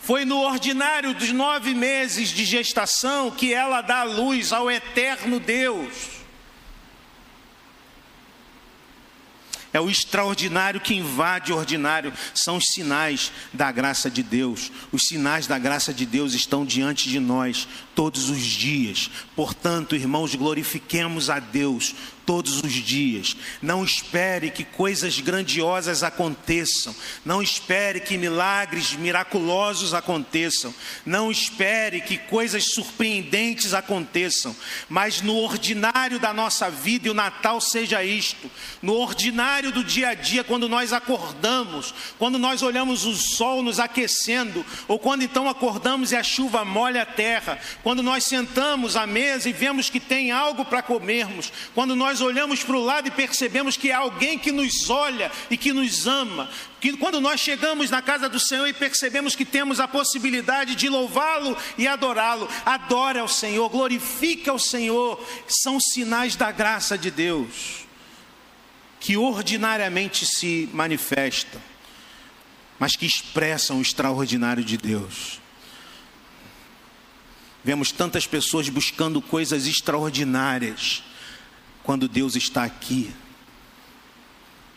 Foi 0.00 0.24
no 0.24 0.42
ordinário 0.42 1.12
dos 1.12 1.32
nove 1.32 1.74
meses 1.74 2.28
de 2.28 2.44
gestação 2.44 3.32
que 3.32 3.52
ela 3.52 3.80
dá 3.80 4.04
luz 4.04 4.52
ao 4.52 4.70
eterno 4.70 5.40
Deus. 5.40 6.13
É 9.74 9.80
o 9.80 9.90
extraordinário 9.90 10.80
que 10.80 10.94
invade 10.94 11.52
o 11.52 11.56
ordinário, 11.56 12.12
são 12.32 12.58
os 12.58 12.66
sinais 12.66 13.32
da 13.52 13.72
graça 13.72 14.08
de 14.08 14.22
Deus. 14.22 14.70
Os 14.92 15.02
sinais 15.02 15.48
da 15.48 15.58
graça 15.58 15.92
de 15.92 16.06
Deus 16.06 16.32
estão 16.32 16.64
diante 16.64 17.08
de 17.08 17.18
nós 17.18 17.66
todos 17.94 18.30
os 18.30 18.40
dias. 18.40 19.10
Portanto, 19.36 19.94
irmãos, 19.94 20.34
glorifiquemos 20.34 21.30
a 21.30 21.38
Deus 21.38 21.94
todos 22.24 22.62
os 22.62 22.72
dias. 22.72 23.36
Não 23.60 23.84
espere 23.84 24.50
que 24.50 24.64
coisas 24.64 25.20
grandiosas 25.20 26.02
aconteçam. 26.02 26.94
Não 27.24 27.42
espere 27.42 28.00
que 28.00 28.16
milagres 28.16 28.92
miraculosos 28.92 29.94
aconteçam. 29.94 30.74
Não 31.04 31.30
espere 31.30 32.00
que 32.00 32.18
coisas 32.18 32.72
surpreendentes 32.72 33.74
aconteçam. 33.74 34.54
Mas 34.88 35.20
no 35.20 35.36
ordinário 35.36 36.18
da 36.18 36.32
nossa 36.32 36.70
vida, 36.70 37.08
e 37.08 37.10
o 37.10 37.14
Natal 37.14 37.60
seja 37.60 38.02
isto: 38.02 38.50
no 38.82 38.94
ordinário 38.94 39.72
do 39.72 39.84
dia 39.84 40.10
a 40.10 40.14
dia, 40.14 40.44
quando 40.44 40.68
nós 40.68 40.92
acordamos, 40.92 41.94
quando 42.18 42.38
nós 42.38 42.62
olhamos 42.62 43.04
o 43.04 43.14
sol 43.14 43.62
nos 43.62 43.78
aquecendo, 43.78 44.64
ou 44.88 44.98
quando 44.98 45.22
então 45.22 45.48
acordamos 45.48 46.12
e 46.12 46.16
a 46.16 46.22
chuva 46.22 46.64
molha 46.64 47.02
a 47.02 47.06
terra, 47.06 47.58
quando 47.84 48.02
nós 48.02 48.24
sentamos 48.24 48.96
à 48.96 49.06
mesa 49.06 49.46
e 49.46 49.52
vemos 49.52 49.90
que 49.90 50.00
tem 50.00 50.32
algo 50.32 50.64
para 50.64 50.80
comermos, 50.80 51.52
quando 51.74 51.94
nós 51.94 52.22
olhamos 52.22 52.64
para 52.64 52.76
o 52.76 52.82
lado 52.82 53.08
e 53.08 53.10
percebemos 53.10 53.76
que 53.76 53.92
há 53.92 53.98
alguém 53.98 54.38
que 54.38 54.50
nos 54.50 54.88
olha 54.88 55.30
e 55.50 55.56
que 55.58 55.70
nos 55.70 56.06
ama, 56.06 56.48
que 56.80 56.96
quando 56.96 57.20
nós 57.20 57.40
chegamos 57.40 57.90
na 57.90 58.00
casa 58.00 58.26
do 58.26 58.40
Senhor 58.40 58.66
e 58.66 58.72
percebemos 58.72 59.36
que 59.36 59.44
temos 59.44 59.80
a 59.80 59.86
possibilidade 59.86 60.74
de 60.74 60.88
louvá-lo 60.88 61.54
e 61.76 61.86
adorá-lo, 61.86 62.48
adora 62.64 63.20
ao 63.20 63.28
Senhor, 63.28 63.68
glorifica 63.68 64.50
ao 64.50 64.58
Senhor, 64.58 65.22
são 65.46 65.78
sinais 65.78 66.36
da 66.36 66.50
graça 66.50 66.96
de 66.96 67.10
Deus, 67.10 67.84
que 68.98 69.18
ordinariamente 69.18 70.24
se 70.24 70.70
manifestam, 70.72 71.60
mas 72.78 72.96
que 72.96 73.04
expressam 73.04 73.76
o 73.76 73.82
extraordinário 73.82 74.64
de 74.64 74.78
Deus. 74.78 75.43
Vemos 77.64 77.90
tantas 77.90 78.26
pessoas 78.26 78.68
buscando 78.68 79.22
coisas 79.22 79.66
extraordinárias, 79.66 81.02
quando 81.82 82.06
Deus 82.06 82.36
está 82.36 82.62
aqui, 82.64 83.10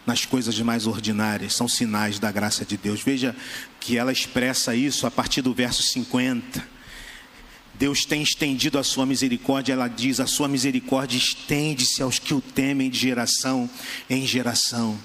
nas 0.06 0.26
coisas 0.26 0.58
mais 0.62 0.88
ordinárias, 0.88 1.54
são 1.54 1.68
sinais 1.68 2.18
da 2.18 2.32
graça 2.32 2.64
de 2.64 2.78
Deus. 2.78 3.02
Veja 3.02 3.36
que 3.78 3.98
ela 3.98 4.14
expressa 4.14 4.74
isso 4.74 5.06
a 5.06 5.12
partir 5.12 5.42
do 5.42 5.54
verso 5.54 5.84
50. 5.84 6.66
Deus 7.74 8.06
tem 8.06 8.24
estendido 8.24 8.80
a 8.80 8.84
sua 8.84 9.06
misericórdia, 9.06 9.74
ela 9.74 9.90
diz: 9.90 10.22
a 10.22 10.26
sua 10.26 10.48
misericórdia 10.48 11.18
estende-se 11.18 12.02
aos 12.02 12.20
que 12.20 12.34
o 12.34 12.40
temem 12.40 12.90
de 12.90 12.98
geração 12.98 13.70
em 14.10 14.26
geração. 14.26 14.98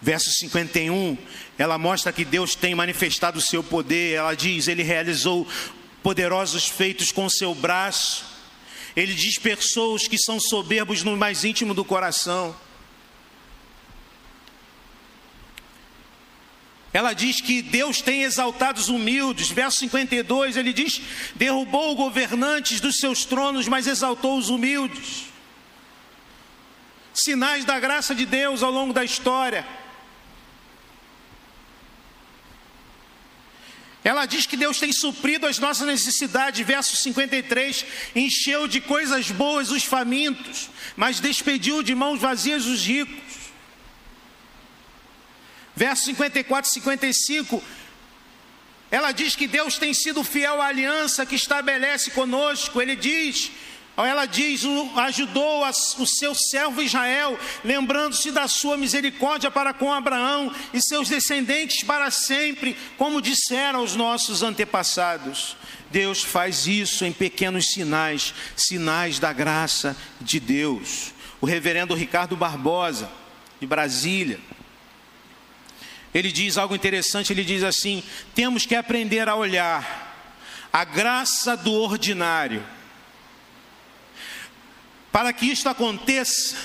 Verso 0.00 0.32
51, 0.32 1.16
ela 1.58 1.78
mostra 1.78 2.12
que 2.12 2.24
Deus 2.24 2.54
tem 2.54 2.74
manifestado 2.74 3.38
o 3.38 3.42
seu 3.42 3.62
poder, 3.62 4.14
ela 4.14 4.34
diz: 4.34 4.66
Ele 4.66 4.82
realizou 4.82 5.46
poderosos 6.02 6.68
feitos 6.68 7.12
com 7.12 7.28
seu 7.28 7.54
braço, 7.54 8.24
ele 8.94 9.14
dispersou 9.14 9.94
os 9.94 10.06
que 10.06 10.18
são 10.18 10.38
soberbos 10.38 11.02
no 11.02 11.16
mais 11.16 11.44
íntimo 11.44 11.72
do 11.72 11.84
coração. 11.84 12.54
Ela 16.92 17.14
diz 17.14 17.40
que 17.40 17.62
Deus 17.62 18.02
tem 18.02 18.22
exaltado 18.22 18.78
os 18.78 18.90
humildes. 18.90 19.50
Verso 19.50 19.78
52, 19.78 20.58
ele 20.58 20.74
diz: 20.74 21.00
derrubou 21.34 21.96
governantes 21.96 22.80
dos 22.80 22.96
seus 22.98 23.24
tronos, 23.24 23.66
mas 23.66 23.86
exaltou 23.86 24.36
os 24.36 24.50
humildes. 24.50 25.24
Sinais 27.14 27.64
da 27.64 27.80
graça 27.80 28.14
de 28.14 28.26
Deus 28.26 28.62
ao 28.62 28.70
longo 28.70 28.92
da 28.92 29.04
história. 29.04 29.66
Ela 34.04 34.26
diz 34.26 34.46
que 34.46 34.56
Deus 34.56 34.80
tem 34.80 34.92
suprido 34.92 35.46
as 35.46 35.58
nossas 35.58 35.86
necessidades, 35.86 36.66
verso 36.66 36.96
53, 36.96 37.86
encheu 38.16 38.66
de 38.66 38.80
coisas 38.80 39.30
boas 39.30 39.70
os 39.70 39.84
famintos, 39.84 40.70
mas 40.96 41.20
despediu 41.20 41.82
de 41.82 41.94
mãos 41.94 42.20
vazias 42.20 42.66
os 42.66 42.84
ricos. 42.84 43.22
Verso 45.74 46.04
54 46.06 46.68
e 46.68 46.74
55, 46.74 47.62
ela 48.90 49.12
diz 49.12 49.34
que 49.34 49.46
Deus 49.46 49.78
tem 49.78 49.94
sido 49.94 50.22
fiel 50.22 50.60
à 50.60 50.66
aliança 50.66 51.24
que 51.24 51.36
estabelece 51.36 52.10
conosco. 52.10 52.82
Ele 52.82 52.94
diz 52.94 53.50
ela 53.96 54.24
diz: 54.24 54.62
ajudou 54.96 55.64
o 55.98 56.06
seu 56.06 56.34
servo 56.34 56.82
Israel, 56.82 57.38
lembrando-se 57.62 58.30
da 58.30 58.48
sua 58.48 58.76
misericórdia 58.76 59.50
para 59.50 59.74
com 59.74 59.92
Abraão 59.92 60.54
e 60.72 60.80
seus 60.80 61.08
descendentes 61.08 61.84
para 61.84 62.10
sempre, 62.10 62.76
como 62.96 63.20
disseram 63.20 63.82
os 63.82 63.94
nossos 63.94 64.42
antepassados. 64.42 65.56
Deus 65.90 66.22
faz 66.22 66.66
isso 66.66 67.04
em 67.04 67.12
pequenos 67.12 67.66
sinais, 67.72 68.32
sinais 68.56 69.18
da 69.18 69.30
graça 69.30 69.94
de 70.20 70.40
Deus. 70.40 71.12
O 71.38 71.44
reverendo 71.44 71.94
Ricardo 71.94 72.34
Barbosa, 72.34 73.10
de 73.60 73.66
Brasília, 73.66 74.40
ele 76.14 76.32
diz 76.32 76.56
algo 76.56 76.74
interessante: 76.74 77.30
ele 77.30 77.44
diz 77.44 77.62
assim: 77.62 78.02
temos 78.34 78.64
que 78.64 78.74
aprender 78.74 79.28
a 79.28 79.36
olhar 79.36 80.10
a 80.72 80.82
graça 80.82 81.54
do 81.58 81.74
ordinário 81.74 82.64
para 85.12 85.32
que 85.32 85.46
isto 85.46 85.68
aconteça, 85.68 86.56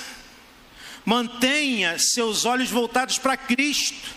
mantenha 1.04 1.98
seus 1.98 2.46
olhos 2.46 2.70
voltados 2.70 3.18
para 3.18 3.36
Cristo. 3.36 4.16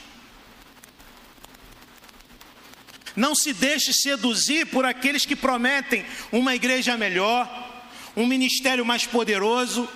Não 3.14 3.36
se 3.36 3.52
deixe 3.52 3.92
seduzir 3.92 4.68
por 4.68 4.86
aqueles 4.86 5.26
que 5.26 5.36
prometem 5.36 6.06
uma 6.32 6.56
igreja 6.56 6.98
melhor, 6.98 7.46
um 8.16 8.26
ministério 8.26 8.86
mais 8.86 9.06
poderoso, 9.06 9.88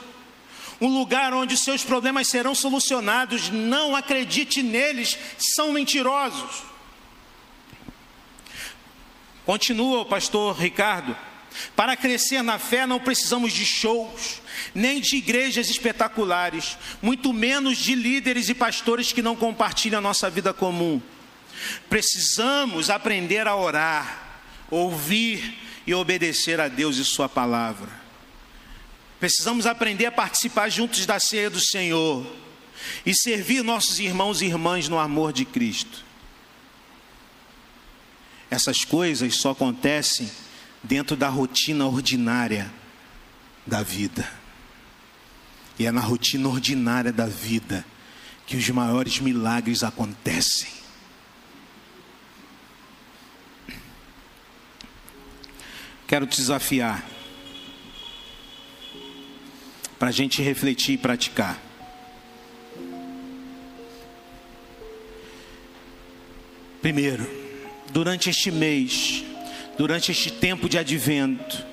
um 0.81 0.87
lugar 0.87 1.33
onde 1.33 1.55
seus 1.57 1.83
problemas 1.83 2.27
serão 2.27 2.53
solucionados. 2.53 3.49
Não 3.49 3.95
acredite 3.95 4.61
neles, 4.61 5.17
são 5.37 5.71
mentirosos. 5.71 6.63
Continua 9.45 10.01
o 10.01 10.05
pastor 10.05 10.57
Ricardo. 10.57 11.15
Para 11.75 11.95
crescer 11.95 12.41
na 12.41 12.59
fé 12.59 12.85
não 12.85 12.99
precisamos 12.99 13.53
de 13.53 13.65
shows, 13.65 14.41
nem 14.73 14.99
de 14.99 15.17
igrejas 15.17 15.69
espetaculares, 15.69 16.77
muito 17.01 17.31
menos 17.33 17.77
de 17.77 17.95
líderes 17.95 18.49
e 18.49 18.53
pastores 18.53 19.11
que 19.11 19.21
não 19.21 19.35
compartilham 19.35 19.99
a 19.99 20.01
nossa 20.01 20.29
vida 20.29 20.53
comum. 20.53 21.01
Precisamos 21.89 22.89
aprender 22.89 23.47
a 23.47 23.55
orar, 23.55 24.41
ouvir 24.69 25.57
e 25.87 25.93
obedecer 25.93 26.59
a 26.59 26.67
Deus 26.67 26.97
e 26.97 27.05
Sua 27.05 27.29
palavra. 27.29 27.89
Precisamos 29.19 29.65
aprender 29.65 30.05
a 30.05 30.11
participar 30.11 30.69
juntos 30.69 31.05
da 31.05 31.19
ceia 31.19 31.49
do 31.49 31.59
Senhor. 31.59 32.25
e 33.05 33.13
servir 33.13 33.63
nossos 33.63 33.99
irmãos 33.99 34.41
e 34.41 34.45
irmãs 34.45 34.87
no 34.87 34.99
amor 34.99 35.31
de 35.31 35.45
Cristo. 35.45 36.03
Essas 38.49 38.85
coisas 38.85 39.35
só 39.35 39.51
acontecem 39.51 40.29
dentro 40.85 41.15
da 41.15 41.27
rotina 41.27 41.85
ordinária 41.85 42.71
da 43.65 43.81
vida. 43.81 44.29
E 45.77 45.85
é 45.85 45.91
na 45.91 46.01
rotina 46.01 46.47
ordinária 46.47 47.11
da 47.11 47.25
vida 47.25 47.85
que 48.45 48.55
os 48.55 48.69
maiores 48.69 49.19
milagres 49.19 49.83
acontecem. 49.83 50.69
Quero 56.07 56.27
te 56.27 56.37
desafiar 56.37 57.03
para 59.97 60.09
a 60.09 60.11
gente 60.11 60.41
refletir 60.41 60.93
e 60.93 60.97
praticar. 60.97 61.59
Primeiro, 66.79 67.27
durante 67.91 68.29
este 68.29 68.51
mês, 68.51 69.25
durante 69.77 70.11
este 70.11 70.31
tempo 70.31 70.69
de 70.69 70.77
advento, 70.77 71.65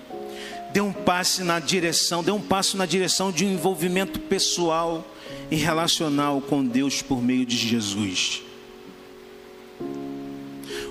dê 0.73 0.81
um 0.81 0.93
passo 0.93 1.45
na 1.45 1.59
direção, 1.59 2.23
dê 2.23 2.31
um 2.31 2.41
passo 2.41 2.77
na 2.77 2.87
direção 2.87 3.31
de 3.31 3.45
um 3.45 3.53
envolvimento 3.53 4.19
pessoal 4.19 5.07
e 5.51 5.57
relacional 5.57 6.41
com 6.41 6.65
Deus 6.65 7.03
por 7.03 7.23
meio 7.23 7.45
de 7.45 7.57
Jesus. 7.57 8.43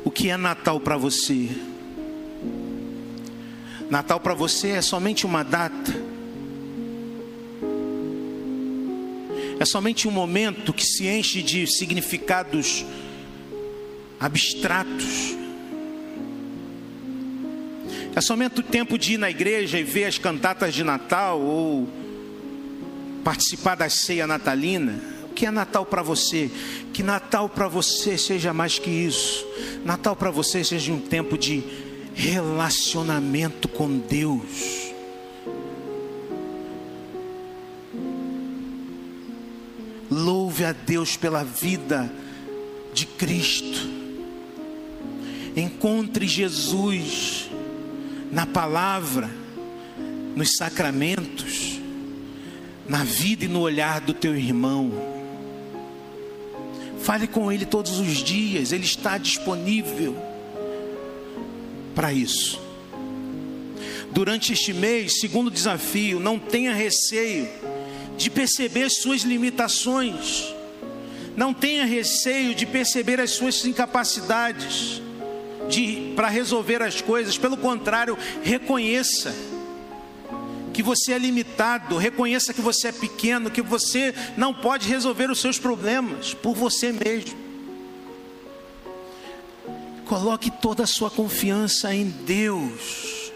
O 0.03 0.11
que 0.11 0.29
é 0.29 0.37
Natal 0.37 0.79
para 0.79 0.97
você? 0.97 1.49
Natal 3.89 4.19
para 4.19 4.33
você 4.33 4.69
é 4.69 4.81
somente 4.81 5.25
uma 5.25 5.43
data. 5.43 6.11
É 9.59 9.65
somente 9.65 10.07
um 10.07 10.11
momento 10.11 10.73
que 10.73 10.85
se 10.85 11.07
enche 11.07 11.43
de 11.43 11.67
significados 11.67 12.85
abstratos. 14.19 15.40
É 18.13 18.19
somente 18.19 18.59
o 18.59 18.63
tempo 18.63 18.97
de 18.97 19.13
ir 19.13 19.17
na 19.17 19.29
igreja 19.29 19.79
e 19.79 19.83
ver 19.83 20.05
as 20.05 20.17
cantatas 20.17 20.73
de 20.73 20.83
Natal 20.83 21.39
ou 21.39 21.87
participar 23.23 23.75
da 23.75 23.89
ceia 23.89 24.27
natalina. 24.27 24.99
O 25.23 25.29
que 25.29 25.45
é 25.45 25.51
Natal 25.51 25.85
para 25.85 26.01
você? 26.01 26.51
Que 26.91 27.01
Natal 27.01 27.47
para 27.47 27.69
você 27.69 28.17
seja 28.17 28.53
mais 28.53 28.77
que 28.77 28.89
isso. 28.89 29.45
Natal 29.85 30.15
para 30.15 30.29
você 30.29 30.61
seja 30.63 30.91
um 30.91 30.99
tempo 30.99 31.37
de 31.37 31.63
relacionamento 32.13 33.69
com 33.69 33.97
Deus. 33.97 34.91
Louve 40.09 40.65
a 40.65 40.73
Deus 40.73 41.15
pela 41.15 41.45
vida 41.45 42.11
de 42.93 43.05
Cristo. 43.05 43.89
Encontre 45.55 46.27
Jesus 46.27 47.40
na 48.31 48.45
palavra, 48.45 49.29
nos 50.35 50.55
sacramentos, 50.55 51.79
na 52.87 53.03
vida 53.03 53.45
e 53.45 53.47
no 53.47 53.59
olhar 53.59 53.99
do 53.99 54.13
teu 54.13 54.35
irmão. 54.35 54.91
Fale 57.01 57.27
com 57.27 57.51
Ele 57.51 57.65
todos 57.65 57.99
os 57.99 58.23
dias, 58.23 58.71
Ele 58.71 58.85
está 58.85 59.17
disponível 59.17 60.15
para 61.93 62.13
isso. 62.13 62.59
Durante 64.11 64.53
este 64.53 64.73
mês, 64.73 65.19
segundo 65.19 65.51
desafio, 65.51 66.19
não 66.19 66.37
tenha 66.39 66.73
receio 66.73 67.49
de 68.17 68.29
perceber 68.29 68.83
as 68.83 68.97
suas 68.97 69.21
limitações, 69.23 70.53
não 71.35 71.53
tenha 71.53 71.85
receio 71.85 72.53
de 72.53 72.65
perceber 72.65 73.19
as 73.19 73.31
suas 73.31 73.65
incapacidades 73.65 75.01
para 76.15 76.27
resolver 76.27 76.81
as 76.81 77.01
coisas, 77.01 77.37
pelo 77.37 77.57
contrário, 77.57 78.17
reconheça 78.43 79.33
que 80.73 80.81
você 80.81 81.13
é 81.13 81.17
limitado, 81.17 81.97
reconheça 81.97 82.53
que 82.53 82.61
você 82.61 82.87
é 82.89 82.91
pequeno, 82.91 83.51
que 83.51 83.61
você 83.61 84.13
não 84.37 84.53
pode 84.53 84.87
resolver 84.87 85.29
os 85.29 85.39
seus 85.39 85.59
problemas 85.59 86.33
por 86.33 86.55
você 86.55 86.91
mesmo. 86.91 87.39
Coloque 90.05 90.51
toda 90.51 90.83
a 90.83 90.87
sua 90.87 91.09
confiança 91.09 91.93
em 91.93 92.09
Deus. 92.09 93.31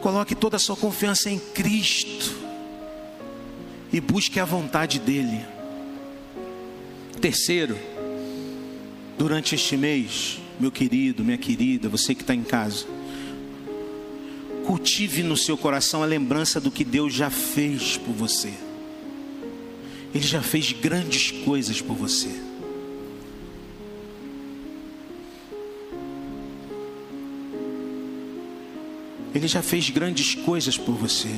Coloque 0.00 0.34
toda 0.34 0.56
a 0.56 0.60
sua 0.60 0.76
confiança 0.76 1.30
em 1.30 1.38
Cristo. 1.38 2.34
E 3.92 4.00
busque 4.00 4.38
a 4.40 4.44
vontade 4.44 4.98
dEle. 4.98 5.44
Terceiro, 7.20 7.78
durante 9.16 9.54
este 9.54 9.76
mês, 9.76 10.40
meu 10.60 10.70
querido, 10.70 11.24
minha 11.24 11.38
querida, 11.38 11.88
você 11.88 12.14
que 12.14 12.22
está 12.22 12.34
em 12.34 12.42
casa, 12.42 12.86
cultive 14.66 15.22
no 15.22 15.36
seu 15.36 15.56
coração 15.56 16.02
a 16.02 16.06
lembrança 16.06 16.60
do 16.60 16.70
que 16.70 16.84
Deus 16.84 17.14
já 17.14 17.30
fez 17.30 17.96
por 17.96 18.12
você. 18.12 18.52
Ele 20.14 20.26
já 20.26 20.42
fez 20.42 20.72
grandes 20.72 21.30
coisas 21.30 21.80
por 21.80 21.94
você. 21.94 22.28
Ele 29.34 29.46
já 29.46 29.62
fez 29.62 29.90
grandes 29.90 30.34
coisas 30.34 30.76
por 30.76 30.94
você. 30.94 31.34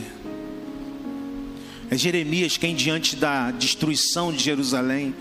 É 1.90 1.96
Jeremias 1.96 2.56
quem, 2.56 2.74
diante 2.74 3.16
da 3.16 3.50
destruição 3.50 4.33
de 4.33 4.42
Jerusalém, 4.42 5.14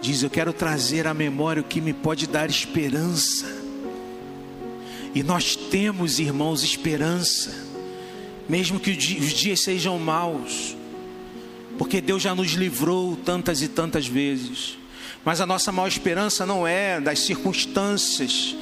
diz: 0.00 0.22
Eu 0.22 0.30
quero 0.30 0.52
trazer 0.52 1.06
à 1.06 1.14
memória 1.14 1.60
o 1.60 1.64
que 1.64 1.80
me 1.80 1.92
pode 1.92 2.26
dar 2.26 2.48
esperança. 2.48 3.46
E 5.14 5.22
nós 5.22 5.56
temos, 5.56 6.18
irmãos, 6.18 6.62
esperança, 6.62 7.52
mesmo 8.48 8.78
que 8.78 8.90
os 8.90 9.32
dias 9.32 9.60
sejam 9.62 9.98
maus, 9.98 10.76
porque 11.76 12.00
Deus 12.00 12.22
já 12.22 12.34
nos 12.34 12.52
livrou 12.52 13.16
tantas 13.16 13.60
e 13.60 13.68
tantas 13.68 14.06
vezes. 14.06 14.78
Mas 15.24 15.40
a 15.40 15.46
nossa 15.46 15.72
maior 15.72 15.88
esperança 15.88 16.46
não 16.46 16.66
é 16.66 17.00
das 17.00 17.20
circunstâncias 17.20 18.54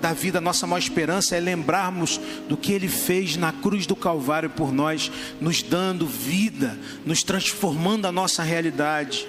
da 0.00 0.12
vida, 0.12 0.38
a 0.38 0.42
nossa 0.42 0.66
maior 0.66 0.78
esperança 0.78 1.34
é 1.36 1.40
lembrarmos 1.40 2.20
do 2.48 2.56
que 2.56 2.72
Ele 2.72 2.86
fez 2.86 3.36
na 3.36 3.50
cruz 3.52 3.86
do 3.86 3.96
Calvário 3.96 4.50
por 4.50 4.72
nós, 4.72 5.10
nos 5.40 5.62
dando 5.62 6.06
vida, 6.06 6.78
nos 7.04 7.22
transformando 7.22 8.06
a 8.06 8.12
nossa 8.12 8.42
realidade 8.42 9.26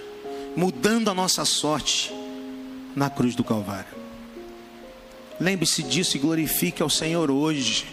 mudando 0.58 1.12
a 1.12 1.14
nossa 1.14 1.46
sorte 1.46 2.12
na 2.96 3.12
cruz 3.12 3.36
do 3.36 3.44
Calvário. 3.44 3.96
Lembre-se 5.40 5.84
disso 5.84 6.18
e 6.18 6.20
glorifique 6.20 6.82
ao 6.82 6.90
Senhor 6.90 7.30
hoje. 7.30 7.86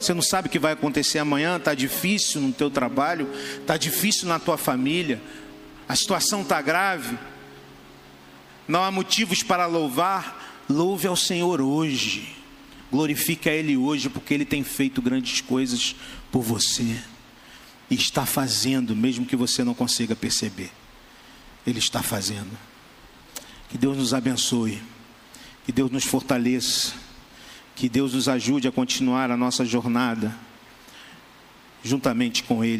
Você 0.00 0.14
não 0.14 0.22
sabe 0.22 0.48
o 0.48 0.50
que 0.50 0.58
vai 0.58 0.72
acontecer 0.72 1.18
amanhã, 1.18 1.58
está 1.58 1.74
difícil 1.74 2.40
no 2.40 2.52
teu 2.52 2.70
trabalho, 2.70 3.28
está 3.60 3.76
difícil 3.76 4.28
na 4.28 4.38
tua 4.38 4.56
família, 4.56 5.20
a 5.86 5.94
situação 5.94 6.40
está 6.40 6.62
grave, 6.62 7.18
não 8.66 8.82
há 8.82 8.90
motivos 8.90 9.42
para 9.42 9.66
louvar, 9.66 10.64
louve 10.70 11.06
ao 11.06 11.16
Senhor 11.16 11.60
hoje, 11.60 12.34
glorifique 12.90 13.46
a 13.46 13.52
Ele 13.52 13.76
hoje, 13.76 14.08
porque 14.08 14.32
Ele 14.32 14.46
tem 14.46 14.64
feito 14.64 15.02
grandes 15.02 15.42
coisas 15.42 15.94
por 16.32 16.40
você 16.40 16.96
e 17.90 17.94
está 17.96 18.24
fazendo, 18.24 18.94
mesmo 18.94 19.26
que 19.26 19.34
você 19.34 19.64
não 19.64 19.74
consiga 19.74 20.14
perceber. 20.14 20.70
Ele 21.66 21.80
está 21.80 22.02
fazendo. 22.02 22.56
Que 23.68 23.76
Deus 23.76 23.96
nos 23.96 24.14
abençoe, 24.14 24.80
que 25.66 25.72
Deus 25.72 25.90
nos 25.90 26.04
fortaleça, 26.04 26.94
que 27.74 27.88
Deus 27.88 28.14
nos 28.14 28.28
ajude 28.28 28.68
a 28.68 28.72
continuar 28.72 29.30
a 29.30 29.36
nossa 29.36 29.64
jornada 29.64 30.34
juntamente 31.82 32.42
com 32.44 32.64
Ele. 32.64 32.78